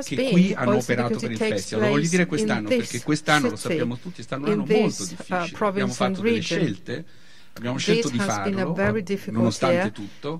[0.04, 1.84] che qui hanno operato per il festival.
[1.84, 5.06] Lo voglio dire quest'anno perché quest'anno, lo sappiamo tutti, è stato un anno molto uh,
[5.06, 5.66] difficile.
[5.66, 7.04] Abbiamo fatto delle scelte
[7.56, 8.74] Abbiamo scelto di farlo,
[9.30, 10.38] nonostante tutto.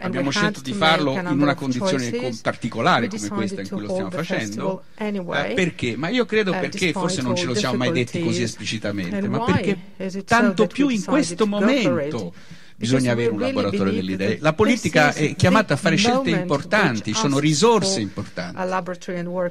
[0.00, 4.84] Abbiamo scelto di farlo in una condizione particolare come questa in cui lo stiamo facendo.
[4.96, 5.96] Eh, perché?
[5.96, 9.42] Ma io credo uh, perché, forse non ce lo siamo mai detti così esplicitamente, ma
[9.42, 9.76] perché
[10.24, 12.32] tanto più in questo momento
[12.76, 14.38] bisogna avere un laboratorio delle idee.
[14.40, 18.56] La politica è chiamata a fare scelte importanti, sono risorse importanti.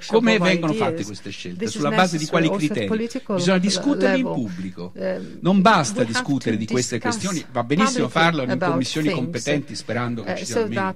[0.07, 1.67] Come vengono fatte queste scelte?
[1.67, 3.09] Sulla base di quali criteri?
[3.27, 4.91] Bisogna discuterle in pubblico.
[4.95, 10.31] Um, non basta discutere di queste questioni, va benissimo farlo in commissioni competenti sperando che
[10.31, 10.93] uh, ci sia almeno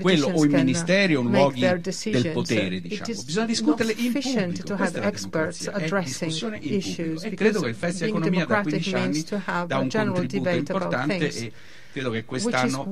[0.00, 3.22] quello o i ministeri o luoghi del potere, diciamo.
[3.24, 4.74] Bisogna discuterle in pubblico.
[4.76, 7.22] Questa è la discussione in pubblico.
[7.22, 9.24] E credo che il Festival Economia da 15 anni
[9.66, 11.52] dà un contributo importante e
[11.90, 12.86] credo che quest'anno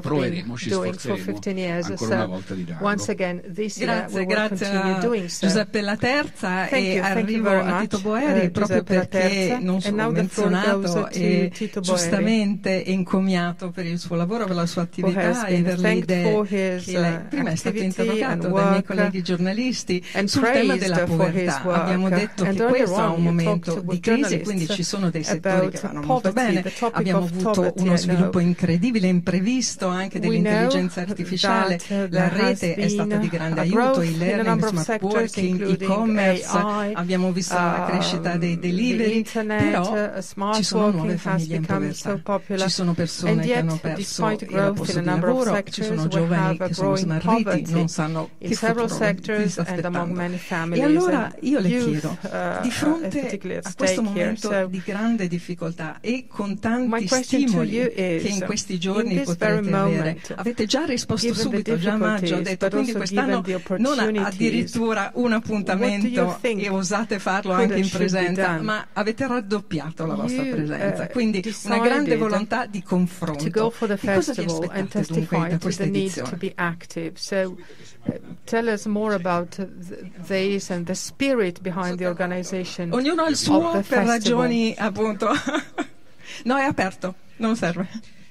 [0.00, 1.40] proveremo, ci sforzeremo
[1.82, 2.86] ancora una volta di darlo.
[3.78, 4.98] Grazie, grazie a
[5.40, 11.52] Giuseppe La Terza e arrivo a Tito Boeri uh, proprio perché non sono menzionato e
[11.80, 16.82] giustamente encomiato per il suo lavoro, per la sua attività e per le idee che
[16.84, 21.62] lei uh, prima è stato interrogato dai miei colleghi giornalisti sul tema della povertà.
[21.62, 25.70] Abbiamo detto che questo è un momento di crisi e quindi ci sono dei settori
[25.70, 26.64] che vanno molto bene.
[26.92, 31.78] Abbiamo avuto uno sviluppo incredibile, imprevisto anche dell'intelligenza artificiale.
[32.10, 36.56] La rete è stata di grande aiuto, il learning, smart working, e-commerce,
[36.94, 42.20] abbiamo visto la uh, crescita dei delivery, però uh, ci sono nuove famiglie in povertà,
[42.56, 46.96] ci sono persone che hanno perso il posto di lavoro, ci sono giovani che sono
[46.96, 50.20] smarriti, non sanno che futuro sta aspettando.
[50.72, 56.26] E allora io le chiedo, uh, di fronte a questo momento di grande difficoltà e
[56.28, 57.78] con tanti stimoli
[58.16, 62.92] che in questi giorni potrete avere, avete già risposto subito, già maggio, ho detto, quindi
[62.92, 63.44] quest'anno
[63.78, 70.42] non addirittura un appuntamento e osate farlo anche in presenza, ma avete raddoppiato la vostra
[70.42, 73.44] presenza, uh, quindi una grande volontà di confronto.
[73.44, 76.36] Di cosa vi aspettate dunque da questa edizione?
[78.46, 79.58] tell us more about
[80.26, 82.92] this and the spirit behind the organization.
[82.92, 84.06] Ognuno ha il suo per festival.
[84.06, 85.28] ragioni appunto.
[86.44, 87.88] no, è aperto, non serve.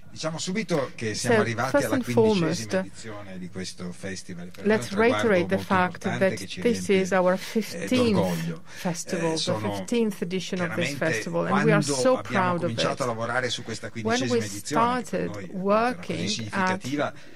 [0.10, 4.50] Diciamo subito che siamo so, arrivati alla quindicesima edizione di questo festival.
[4.50, 10.22] Per let's reiterate the fact that this is our 15th eh, festival, eh, the 15th
[10.22, 12.84] edition of this festival, and we are so proud of it.
[12.84, 16.82] a lavorare su questa When we started working at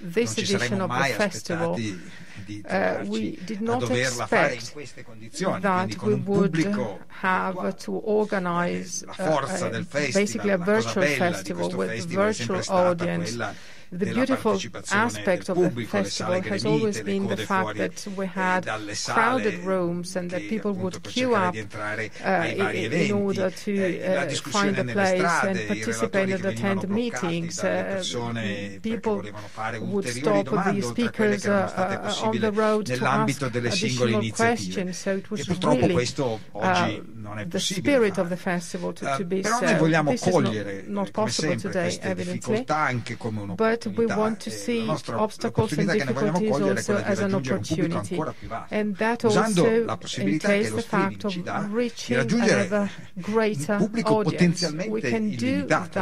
[0.02, 1.78] this edition of the festival,
[2.52, 4.76] di uh, we did not expect
[5.62, 6.58] that we would
[7.08, 13.32] have to organize uh, basically a virtual festival with virtual audience
[13.92, 14.58] the beautiful
[14.92, 18.66] aspect of the festival has always been the fact that we had
[19.06, 21.54] crowded rooms and that people would queue up
[22.24, 22.30] uh,
[22.74, 27.62] in order to uh, find a place and participate and attend meetings.
[27.62, 28.02] Uh,
[28.82, 29.24] people
[29.82, 35.50] would stop the speakers uh, on the road to ask additional questions, so it was
[35.50, 36.08] really
[36.56, 36.92] uh,
[37.48, 39.60] the spirit of the festival to, to be so.
[39.60, 42.66] This is not, not possible today, evidently,
[43.58, 48.20] but but we want to see obstacles and difficulties also as an opportunity.
[48.70, 49.66] And that also
[50.18, 52.90] entails the fact of reaching another
[53.22, 54.72] greater audience.
[54.88, 55.96] We can do that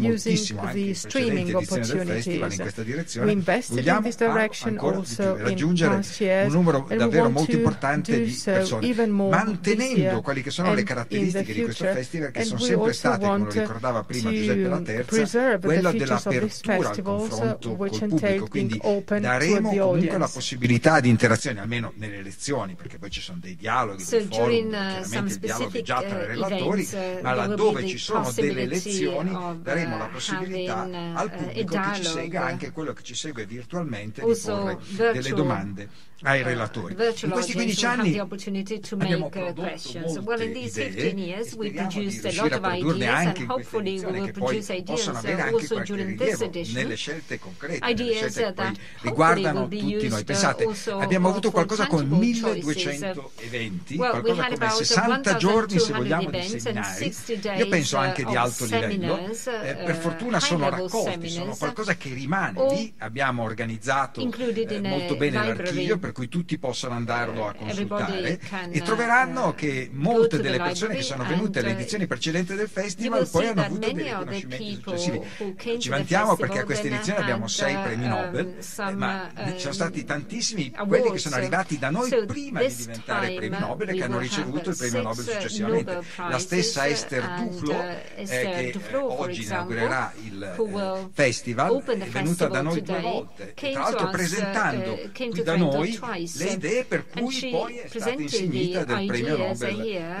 [0.00, 3.16] using the streaming opportunities.
[3.16, 8.80] We invested in this direction also in past years, and we want to do so
[8.80, 13.26] even more mantenendo quelle che sono le caratteristiche di questo festival che sono sempre state,
[13.26, 18.80] come lo ricordava prima Giuseppe La Terza, quella dell'apertura al confronto col pubblico, quindi
[19.20, 24.02] daremo comunque la possibilità di interazione, almeno nelle lezioni, perché poi ci sono dei dialoghi,
[24.02, 27.34] so dei forum, uh, chiaramente il dialogo è già tra i uh, relatori, uh, ma
[27.34, 29.30] laddove ci sono delle lezioni
[29.62, 30.82] daremo la possibilità
[31.14, 34.78] al pubblico che ci segue, anche quello che ci segue virtualmente, di porre
[35.12, 35.88] delle domande
[36.22, 36.94] ai relatori.
[36.94, 43.42] In questi 15 anni abbiamo prodotto molte idee e speriamo di riuscire a produrne anche
[43.42, 48.44] in questa edizione che poi possono avere anche qualche rilievo nelle scelte concrete, nelle scelte
[48.44, 50.24] che poi riguardano tutti noi.
[50.24, 57.14] Pensate, abbiamo avuto qualcosa come 1200 eventi, qualcosa come 60 giorni se vogliamo di seminari,
[57.56, 62.66] io penso anche di alto livello, eh, per fortuna sono raccolti, sono qualcosa che rimane
[62.68, 68.38] lì, abbiamo organizzato eh, molto bene l'archivio per cui tutti possano andarlo a consultare
[68.70, 73.28] e troveranno uh, che molte delle persone che sono venute alle edizioni precedenti del festival
[73.28, 75.80] poi hanno avuto dei riconoscimenti successivi.
[75.80, 79.68] Ci vantiamo perché a questa edizione abbiamo sei uh, premi Nobel, um, ma ci sono
[79.68, 83.94] um, stati tantissimi quelli che sono arrivati da noi prima di diventare premi Nobel e
[83.94, 86.02] che hanno ricevuto il premio Nobel successivamente.
[86.16, 87.82] La stessa Esther Duflo,
[88.14, 93.80] eh, che eh, oggi inaugurerà il eh, festival, è venuta da noi due volte, tra
[93.80, 99.36] l'altro presentando qui da noi le idee per cui poi è stata insignita del premio
[99.36, 99.76] Nobel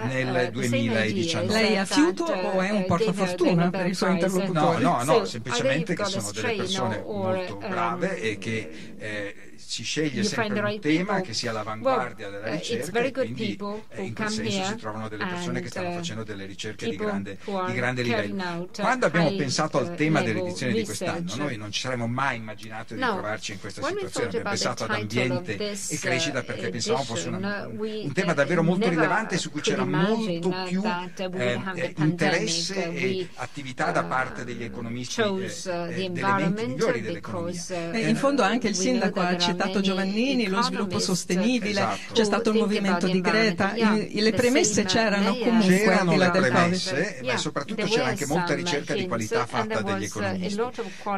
[0.06, 1.52] nel 2019.
[1.52, 4.82] Lei ha fiuto o è un portafortuna per i suoi interlocutori?
[4.82, 10.22] No, no, no, semplicemente che sono delle persone molto brave e che eh, si sceglie
[10.22, 11.22] sempre un right tema people.
[11.22, 13.58] che sia all'avanguardia well, della uh, ricerca e quindi
[13.90, 16.96] eh, in quel senso si trovano delle persone che stanno uh, facendo delle ricerche di
[16.96, 18.68] grande, di grande livello.
[18.72, 23.00] Quando abbiamo pensato al tema dell'edizione di quest'anno, noi non ci saremmo mai immaginato di
[23.00, 28.12] trovarci in questa situazione, abbiamo pensato ad ambiente e crescita perché pensavamo fosse una, un
[28.12, 34.44] tema davvero molto rilevante su cui c'era molto più eh, interesse e attività da parte
[34.44, 37.62] degli economisti eh, delle menti migliori dell'economia.
[38.08, 42.12] in fondo anche il sindaco ha citato Giovannini, lo sviluppo sostenibile, esatto.
[42.12, 47.36] c'è stato il movimento di Greta, I, le premesse c'erano comunque c'erano le premesse, ma
[47.36, 50.60] soprattutto c'era anche molta ricerca di qualità fatta dagli economisti.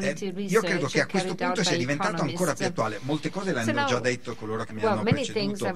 [0.03, 2.99] Eh, io credo che a questo punto sia diventato ancora più attuale.
[3.03, 5.73] Molte cose le hanno già detto coloro che mi hanno preceduto, eh,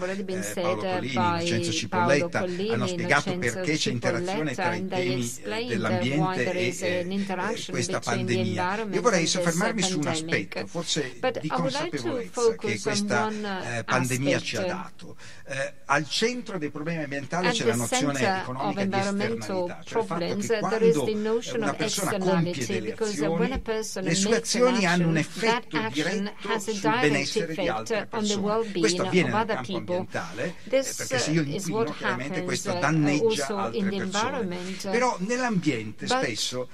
[0.55, 6.77] Paolo Collini, Vincenzo Cipolletta, hanno spiegato perché c'è interazione tra i temi eh, dell'ambiente e
[6.79, 8.87] eh, questa pandemia.
[8.91, 13.31] Io vorrei soffermarmi su un aspetto, forse di consapevolezza che questa
[13.79, 15.17] eh, pandemia ci ha dato.
[15.45, 20.49] Eh, al centro dei problemi ambientali c'è la nozione economica di esternalità, cioè il fatto
[20.49, 21.09] che quando
[21.55, 23.63] una persona compie delle azioni,
[24.03, 28.71] le sue azioni hanno un effetto diretto sul benessere di altre persone.
[28.73, 33.89] Questo avviene nel campo ambientale, eh, perché se io inquino, chiaramente questo uh, danneggia altre
[33.89, 34.59] persone.
[34.91, 36.69] Però nell'ambiente spesso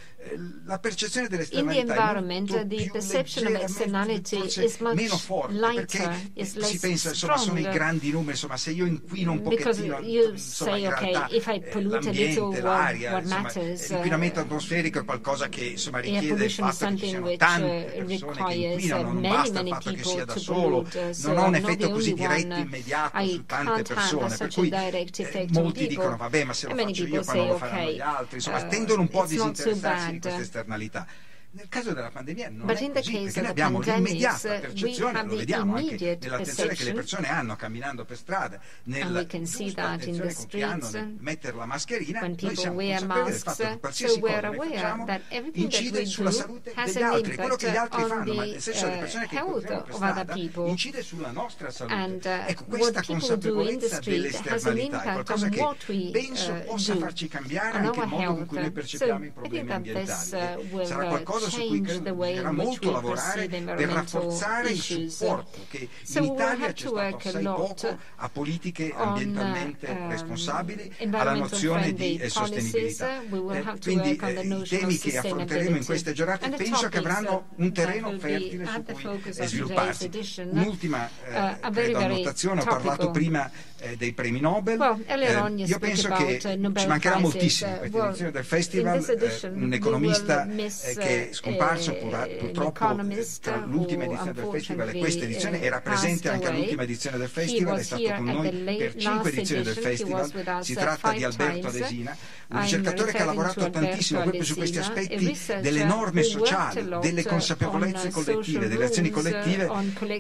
[0.64, 6.54] la percezione dell'esternalità è molto the perception of externality is much meno forte lighter, is
[6.56, 10.32] less si pensa insomma sono i grandi numeri insomma se io inquino un pochettino you
[10.32, 14.40] insomma, say, in realtà okay, if I pollute a little, l'aria what insomma, matters, l'inquinamento
[14.40, 19.12] atmosferico è qualcosa che insomma richiede il fatto che ci siano tante persone che inquinano
[19.12, 20.88] non basta il fatto che sia da solo
[21.22, 26.16] non ha un effetto così diretto immediato su tante persone per cui eh, molti dicono
[26.16, 29.00] vabbè ma se lo faccio io poi non lo faranno gli altri insomma uh, tendono
[29.02, 31.06] un po' a disinteressarsi di queste esternalità.
[31.50, 35.76] Nel caso della pandemia non But è così, perché noi abbiamo l'immediata percezione, lo vediamo
[35.76, 40.90] anche nell'attenzione che le persone hanno camminando per strada, nella giusta attenzione con cui hanno
[40.90, 45.06] nel mettere la mascherina, noi siamo consapevoli del fatto che qualsiasi so cosa noi facciamo
[45.52, 49.26] incide sulla salute degli altri, quello che gli altri fanno, ma nel senso le persone
[49.26, 52.28] che incontriamo per strada incide sulla nostra salute.
[52.28, 55.66] Uh, ecco, questa consapevolezza dell'esternalità è qualcosa che
[56.12, 60.66] penso uh, possa farci cambiare anche il modo in cui noi percepiamo i problemi ambientali.
[60.70, 66.24] Uh, Sarà qualcosa qualcosa su cui bisognerà molto lavorare per rafforzare il supporto che in
[66.24, 73.22] Italia c'è stato assai poco a politiche ambientalmente um, responsabili, alla nozione di eh, sostenibilità.
[73.22, 78.18] Eh, quindi eh, i temi che affronteremo in queste giornate penso che avranno un terreno
[78.18, 80.10] fertile su cui svilupparsi.
[80.50, 83.50] Un'ultima uh, credo, annotazione, ho parlato prima
[83.80, 84.78] eh, dei premi Nobel.
[84.78, 89.72] Well, eh, io penso che ci mancherà moltissimo in questa edizione del festival eh, un
[89.72, 92.96] economista eh, che è scomparso pur, purtroppo
[93.40, 97.78] tra l'ultima edizione del festival e questa edizione era presente anche all'ultima edizione del festival,
[97.78, 102.16] è stato con noi per cinque edizioni del festival, si tratta di Alberto Adesina
[102.48, 108.10] un ricercatore che ha lavorato tantissimo proprio su questi aspetti delle norme sociali, delle consapevolezze
[108.10, 109.68] collettive, delle azioni collettive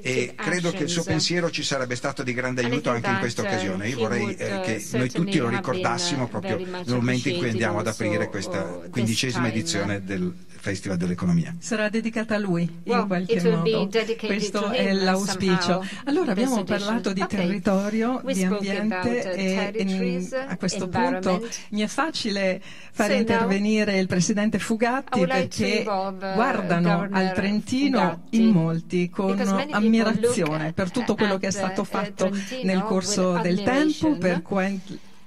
[0.02, 3.47] e credo che il suo pensiero ci sarebbe stato di grande aiuto anche in questa
[3.48, 3.88] occasione.
[3.88, 7.86] Io vorrei eh, che noi tutti lo ricordassimo proprio nel momento in cui andiamo ad
[7.86, 11.54] aprire questa quindicesima edizione del Festival dell'Economia.
[11.58, 13.88] Sarà dedicata a lui in qualche modo.
[14.18, 15.84] Questo è l'auspicio.
[16.04, 22.60] Allora abbiamo parlato di territorio, di ambiente e a questo punto mi è facile
[22.92, 29.38] fare intervenire il presidente Fugatti perché guardano al Trentino in molti con
[29.70, 32.30] ammirazione per tutto quello che è stato fatto
[32.62, 34.42] nel corso del tempo, per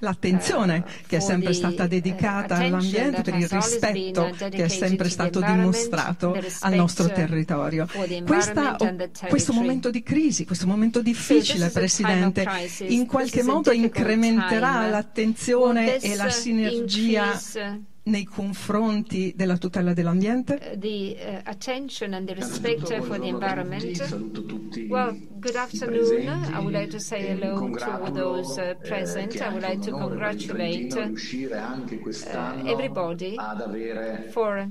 [0.01, 6.37] l'attenzione che è sempre stata dedicata all'ambiente, per il rispetto che è sempre stato dimostrato
[6.61, 7.87] al nostro territorio.
[8.25, 8.77] Questa,
[9.29, 12.45] questo momento di crisi, questo momento difficile, Presidente,
[12.87, 17.39] in qualche modo incrementerà l'attenzione e la sinergia
[18.03, 20.55] nei confronti della tutela dell'ambiente?
[20.55, 23.99] Uh, the uh, attention and the respect for the environment.
[24.89, 26.27] Well, good afternoon.
[26.27, 29.39] I would like to say hello to those uh, present.
[29.41, 31.09] I would like to congratulate uh,
[32.65, 33.37] everybody
[34.31, 34.67] for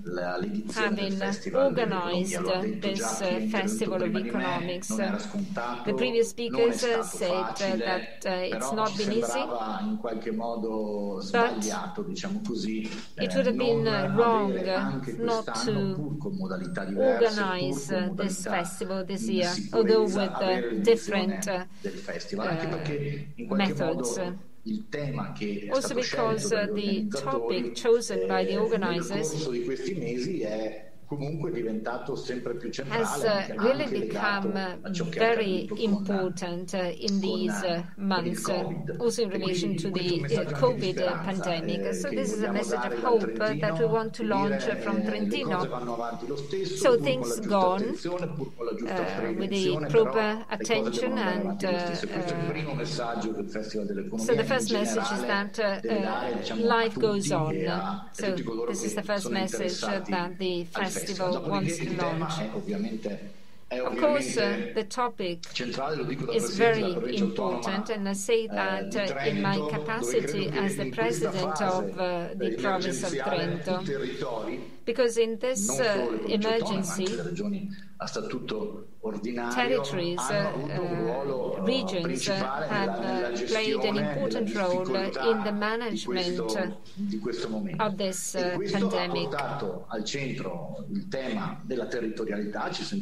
[0.74, 1.22] having
[1.54, 2.38] organized
[2.80, 4.88] this uh, Festival of Economics.
[4.88, 9.44] the previous speakers uh, said that it's not been easy,
[11.32, 13.84] but it would have been
[14.16, 14.54] wrong
[15.18, 16.18] not to
[16.96, 21.64] organize this festival this year, although with different uh,
[23.50, 24.18] methods.
[25.72, 29.48] Also because uh, the topic chosen by the organizers
[31.11, 34.76] comunque diventato sempre più centrale has uh, really become uh,
[35.11, 40.20] very important uh, in these uh, uh months, uh, also in relation to the
[40.61, 41.80] COVID pandemic.
[41.80, 45.66] Eh, so this is a message of hope that we want to launch from Trentino.
[46.78, 47.82] So things go on
[49.36, 51.61] with the proper attention and
[54.16, 55.58] so the first message is that
[56.56, 57.54] life goes on.
[58.12, 58.36] So
[58.68, 62.34] this is the first message that the festival Festival wants to launch.
[63.72, 65.46] Of course, uh, the topic
[66.34, 71.62] is very important, and I say eh, that uh, in my capacity as the president
[71.62, 77.07] of uh, the province of Trento, because in this uh, emergency,
[79.03, 80.53] territories, uh,
[81.57, 82.34] uh, regions uh,
[82.68, 86.38] have played an important role in the management
[87.80, 88.36] of this
[88.72, 89.28] pandemic.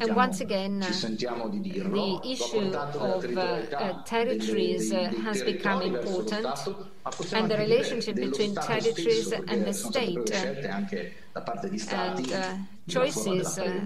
[0.01, 6.47] And once again, the issue of territories has become important
[7.33, 10.31] and the relationship between territories and the state.
[11.91, 13.85] And uh, choices uh,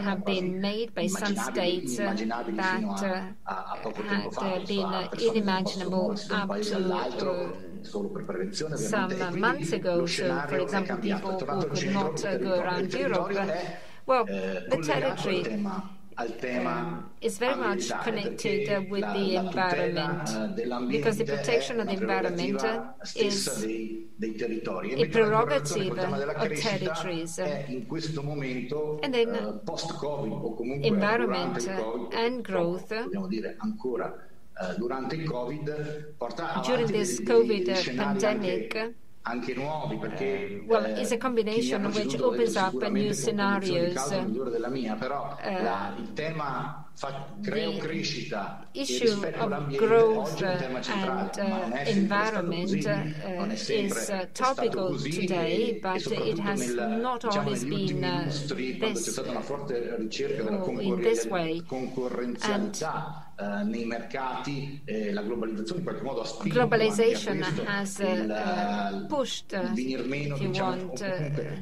[0.00, 6.60] have been made by some states um, uh, that had uh, been uh, unimaginable up
[6.60, 7.52] to
[8.64, 10.06] uh, some months ago.
[10.06, 13.32] So, for example, people who could not go around Europe.
[14.06, 15.64] Well, the territory
[16.18, 22.64] um, is very much connected uh, with the environment because the protection of the environment
[23.16, 27.38] is a prerogative of territories.
[27.38, 29.60] And then
[30.82, 31.68] environment
[32.12, 32.92] and growth.
[36.64, 38.94] During this COVID pandemic
[39.24, 44.08] well, it's a combination which opens up new scenarios.
[44.08, 52.84] Della mia, però la, il tema fa, creo crescita issue of growth and uh, environment
[52.86, 58.80] uh, is uh, topical today, but it has not always been this, in
[61.00, 61.62] this way.
[62.42, 62.84] And
[63.42, 69.06] Uh, nei mercati eh, la globalizzazione in qualche modo ha spinto globalization has il, uh,
[69.06, 71.00] pushed venir meno, diciamo, want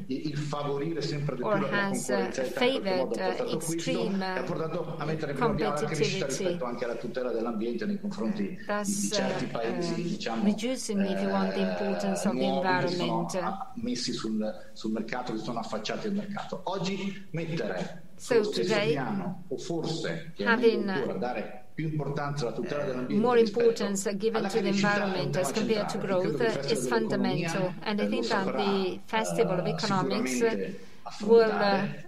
[0.05, 1.91] il, il, favorire sempre di più la
[2.31, 7.99] favored extreme ha portato a mettere in la crescita rispetto anche alla tutela dell'ambiente nei
[7.99, 12.43] confronti Thus, di certi paesi uh, diciamo reducing if you want the importance of the
[12.43, 13.71] environment.
[13.75, 16.61] messi sul, sul mercato che sono affacciati al mercato.
[16.65, 18.93] Oggi mettere So today,
[20.37, 21.07] having eh,
[23.09, 26.39] more importance given to the environment as compared to growth
[26.71, 27.73] is fundamental.
[27.81, 30.39] And I think that the Festival of Economics
[31.23, 31.51] will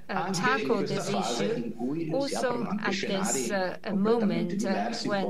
[0.10, 1.74] uh, uh, tackle this issue
[2.14, 4.64] also at this uh, moment
[5.06, 5.30] when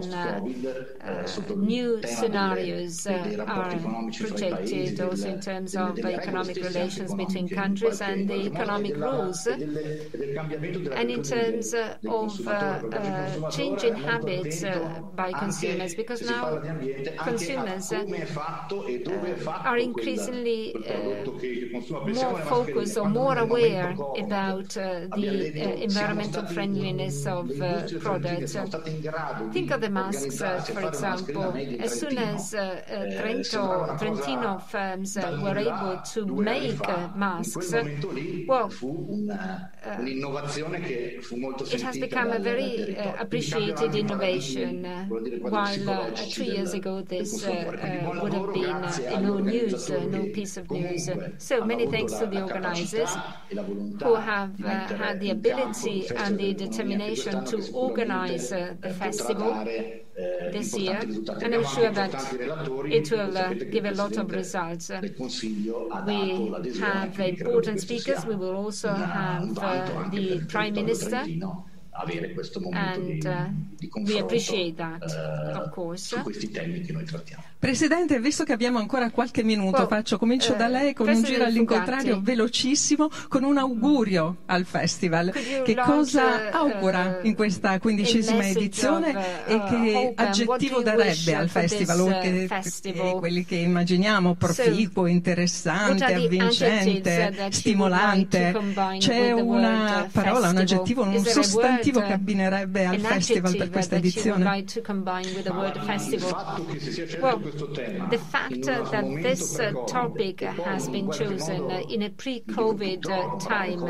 [1.57, 3.79] new scenarios are
[4.19, 11.23] projected, also in terms of economic relations between countries and the economic rules, and in
[11.23, 12.31] terms of
[13.51, 14.63] changing habits
[15.15, 16.59] by consumers, because now
[17.19, 21.25] consumers uh, uh, are increasingly uh,
[22.19, 28.53] more focused or more aware about about uh, the uh, environmental friendliness of uh, products.
[29.51, 31.53] Think of the masks, for example.
[31.79, 36.79] As soon as Trento, Trentino firms were able to make
[37.15, 37.73] masks,
[38.47, 38.69] well,
[39.85, 39.97] Eh,
[41.71, 45.05] it has become a very eh, appreciated innovation, eh,
[45.41, 51.09] while three years ago this would have been no news, no piece of news.
[51.37, 53.09] So many thanks to the organizers
[54.01, 59.65] who have uh, had the ability and the determination to organize uh, the festival
[60.15, 62.13] this year, and I'm sure that
[62.85, 64.91] it will uh, give a lot of results.
[66.05, 68.25] We have important speakers.
[68.25, 71.25] We will also have uh, the Prime Minister
[71.95, 76.17] avere questo momento and, uh, di confronto that, uh, su
[77.63, 81.23] Presidente, visto che abbiamo ancora qualche minuto, well, faccio, comincio uh, da lei con un
[81.23, 85.31] giro all'incontrario velocissimo, con un augurio al festival.
[85.31, 92.01] Che cosa uh, augura in questa quindicesima edizione of, e che aggettivo darebbe al festival,
[92.01, 92.49] oltre
[92.81, 98.53] che quelli che immaginiamo, proficuo, interessante, avvincente, stimolante?
[98.97, 104.43] C'è una parola, un aggettivo, un sostantivo aggettivo che abbinerebbe al festival per questa edizione?
[104.43, 104.81] Like
[107.21, 107.52] well,
[108.09, 113.83] the fact that this uh, topic has been chosen in a pre-COVID uh, time,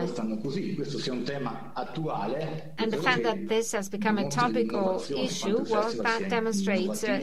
[2.78, 7.20] and the fact that this has become a topical issue, well, that demonstrates uh,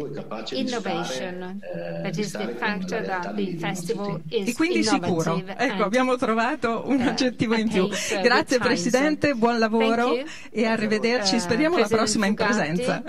[0.53, 1.61] innovation.
[2.03, 5.43] That is the fact that the festival is e quindi sicuro.
[5.47, 7.89] Ecco, abbiamo trovato un aggettivo in più.
[8.23, 11.39] Grazie Presidente, buon lavoro e arrivederci.
[11.39, 13.03] Speriamo la prossima in presenza.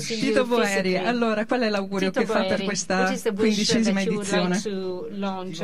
[0.00, 4.60] Tito Boeri, allora qual è l'augurio che fa per questa quindicesima edizione?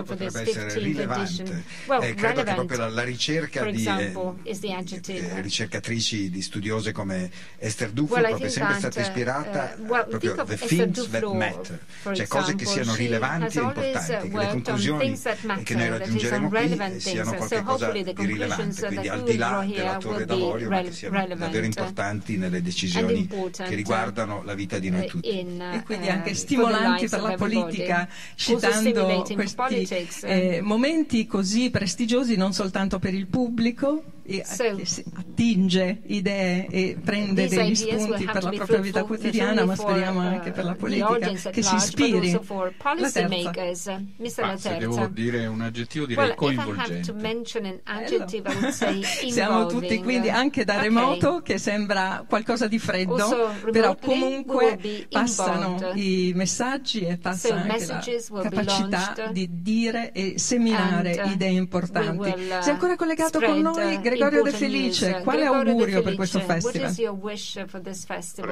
[0.05, 1.63] Potrebbe essere rilevante.
[2.01, 4.13] Eh, credo che proprio la, la ricerca di eh,
[4.43, 10.09] eh, ricercatrici, di studiose come Esther Duflo well, proprio è sempre stata ispirata uh, well,
[10.09, 11.79] proprio the things that matter,
[12.13, 15.21] cioè cose che siano rilevanti e importanti, che le conclusioni
[15.63, 20.69] che noi raggiungeremo qui siano qualcosa di rilevante, quindi al di là della torre d'avorio,
[20.69, 25.76] ma che siano davvero importanti nelle decisioni che riguardano la vita di noi uh, tutti.
[25.77, 29.89] E quindi anche stimolanti per la politica, citando questi
[30.23, 34.03] eh, momenti così prestigiosi non soltanto per il pubblico,
[34.45, 34.65] so,
[35.15, 40.65] attinge idee e prende degli spunti per la propria vita quotidiana, ma speriamo anche per
[40.65, 42.33] la uh, politica che si ispiri.
[42.33, 44.03] La terza.
[44.39, 47.13] Ah, se devo dire un aggettivo direi well, coinvolgente.
[49.31, 56.33] Siamo tutti quindi anche da remoto che sembra qualcosa di freddo, però comunque passano i
[56.35, 62.29] messaggi e passa so anche la capacità di dire e seminare and, uh, idee importanti.
[62.29, 64.01] Uh, Sei ancora collegato con noi?
[64.17, 66.91] Gregorio De Felice, quale augurio per questo festival?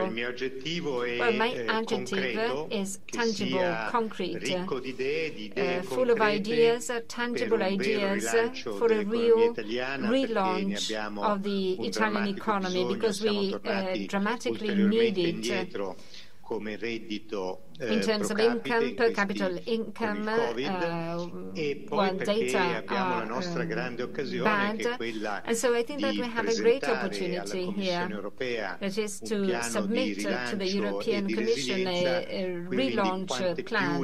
[0.04, 5.78] il mio aggettivo è well, eh, concreto, is tangible, concrete, ricco di idee, di idee
[5.78, 13.22] uh, full of ideas, tangible ideas for a real relaunch of the Italian economy because
[13.22, 15.76] we uh, dramatically need it
[16.54, 22.76] come reddito eh, in terms of income, per capita income, uh, e poi well, data
[22.76, 24.76] abbiamo la nostra um, grande occasione bad.
[24.76, 28.06] che è quella and so I think that we have a great opportunity here
[28.78, 34.00] that is to submit to the European Commission a, a relaunch plan.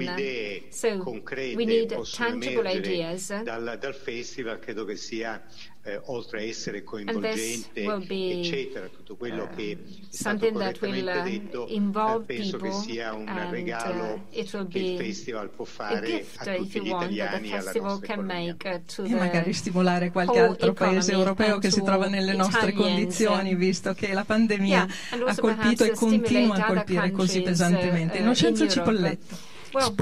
[0.70, 1.20] so
[1.55, 3.28] we need tangible ideas.
[3.44, 5.40] dal, dal festival credo che sia
[5.83, 9.76] eh, oltre a essere coinvolgente, eccetera, tutto quello uh, che è
[10.11, 15.64] stato correttamente uh, detto, eh, penso che sia un regalo uh, che il festival può
[15.64, 18.57] fare a tutti gli italiani e alla nostra economia.
[18.59, 24.12] E magari stimolare qualche altro paese europeo che si trova nelle nostre condizioni, visto che
[24.12, 28.18] la pandemia yeah, ha colpito e continua a colpire così pesantemente.
[28.18, 29.49] Innocenzo Cipolletto.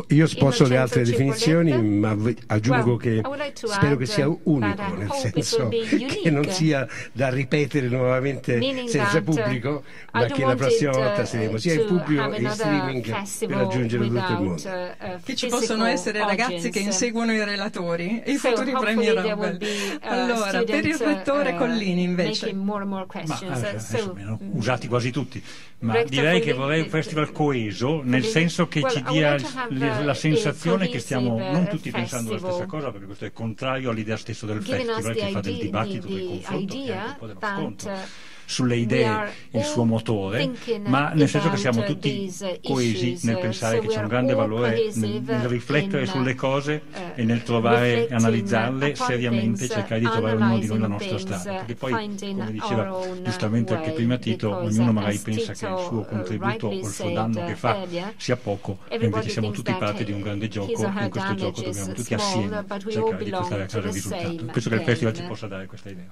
[0.08, 2.16] Io sposo le altre definizioni, ma
[2.46, 3.20] aggiungo che
[3.52, 5.68] spero che sia unico, nel senso
[6.22, 11.74] che non sia da ripetere nuovamente senza pubblico, ma che la prossima volta saremo sia
[11.74, 13.02] in pubblico e in streaming
[13.46, 14.62] per raggiungere tutto il mondo.
[15.22, 19.58] Che ci possono essere ragazzi che inseguono i relatori e i futuri premi Nobel.
[20.02, 22.52] Allora, per il rettore Collini invece.
[22.52, 23.06] Ma,
[23.50, 24.16] adesso,
[24.52, 25.42] usati quasi tutti
[25.80, 29.36] ma direi che vorrei un festival coeso, nel senso che ci dia
[29.70, 34.16] la sensazione che stiamo non tutti pensando la stessa cosa, perché questo è contrario all'idea
[34.16, 37.92] stessa del festival che fa del dibattito, del confronto, che è un po' dello scontro
[38.48, 40.50] sulle idee il suo motore,
[40.86, 42.32] ma nel senso che siamo tutti
[42.64, 47.24] coesi nel pensare che c'è un grande valore nel, nel riflettere sulle cose uh, e
[47.24, 51.52] nel trovare e analizzarle seriamente cercare di trovare ognuno di noi la nostra strada.
[51.56, 56.06] Perché poi, come diceva giustamente anche prima Tito, ognuno magari pensa che il suo uh,
[56.06, 57.86] contributo o il suo danno che fa
[58.16, 61.60] sia poco, e invece siamo tutti parte di un grande gioco e in questo gioco
[61.60, 64.44] dobbiamo tutti assieme cercare di portare a casa il risultato.
[64.46, 66.06] Penso che il festival ci possa dare questa idea.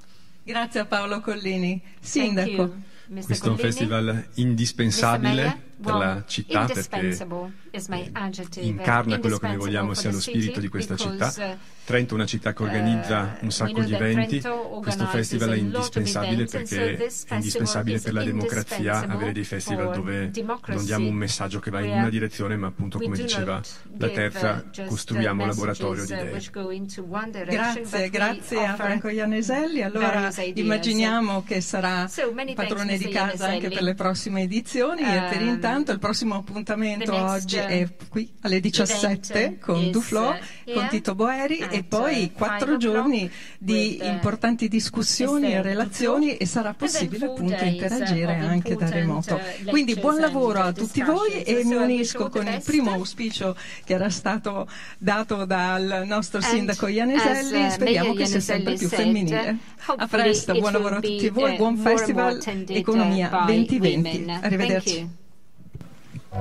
[0.46, 1.82] Grazie a Paolo Collini.
[1.98, 2.72] Sindaco.
[3.24, 7.16] Questo è un festival indispensabile per la città perché
[8.60, 11.32] incarna quello che noi vogliamo sia lo spirito di questa città.
[11.36, 14.42] Uh, Trento è una città che organizza uh, un sacco di eventi,
[14.80, 20.32] questo festival è indispensabile perché è indispensabile per la democrazia avere dei festival dove
[20.66, 23.60] non diamo un messaggio che va in una direzione, ma appunto come diceva
[23.98, 26.40] la terza, costruiamo un laboratorio di idee.
[27.44, 29.82] Grazie, grazie a Franco Ianeselli.
[29.82, 32.10] Allora immaginiamo che sarà
[32.54, 37.12] padrone di casa anche per le prossime edizioni e per intanto intanto il prossimo appuntamento
[37.12, 40.38] oggi è qui alle 17 con Duflo,
[40.72, 47.26] con Tito Boeri e poi quattro giorni di importanti discussioni e relazioni e sarà possibile
[47.26, 49.40] appunto interagire anche da remoto.
[49.66, 54.08] Quindi buon lavoro a tutti voi e mi unisco con il primo auspicio che era
[54.08, 59.58] stato dato dal nostro sindaco Ianeselli, speriamo che sia sempre più femminile.
[59.96, 64.26] A presto, buon lavoro a tutti voi, buon festival Economia 2020.
[64.42, 65.24] Arrivederci.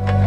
[0.03, 0.24] Bye.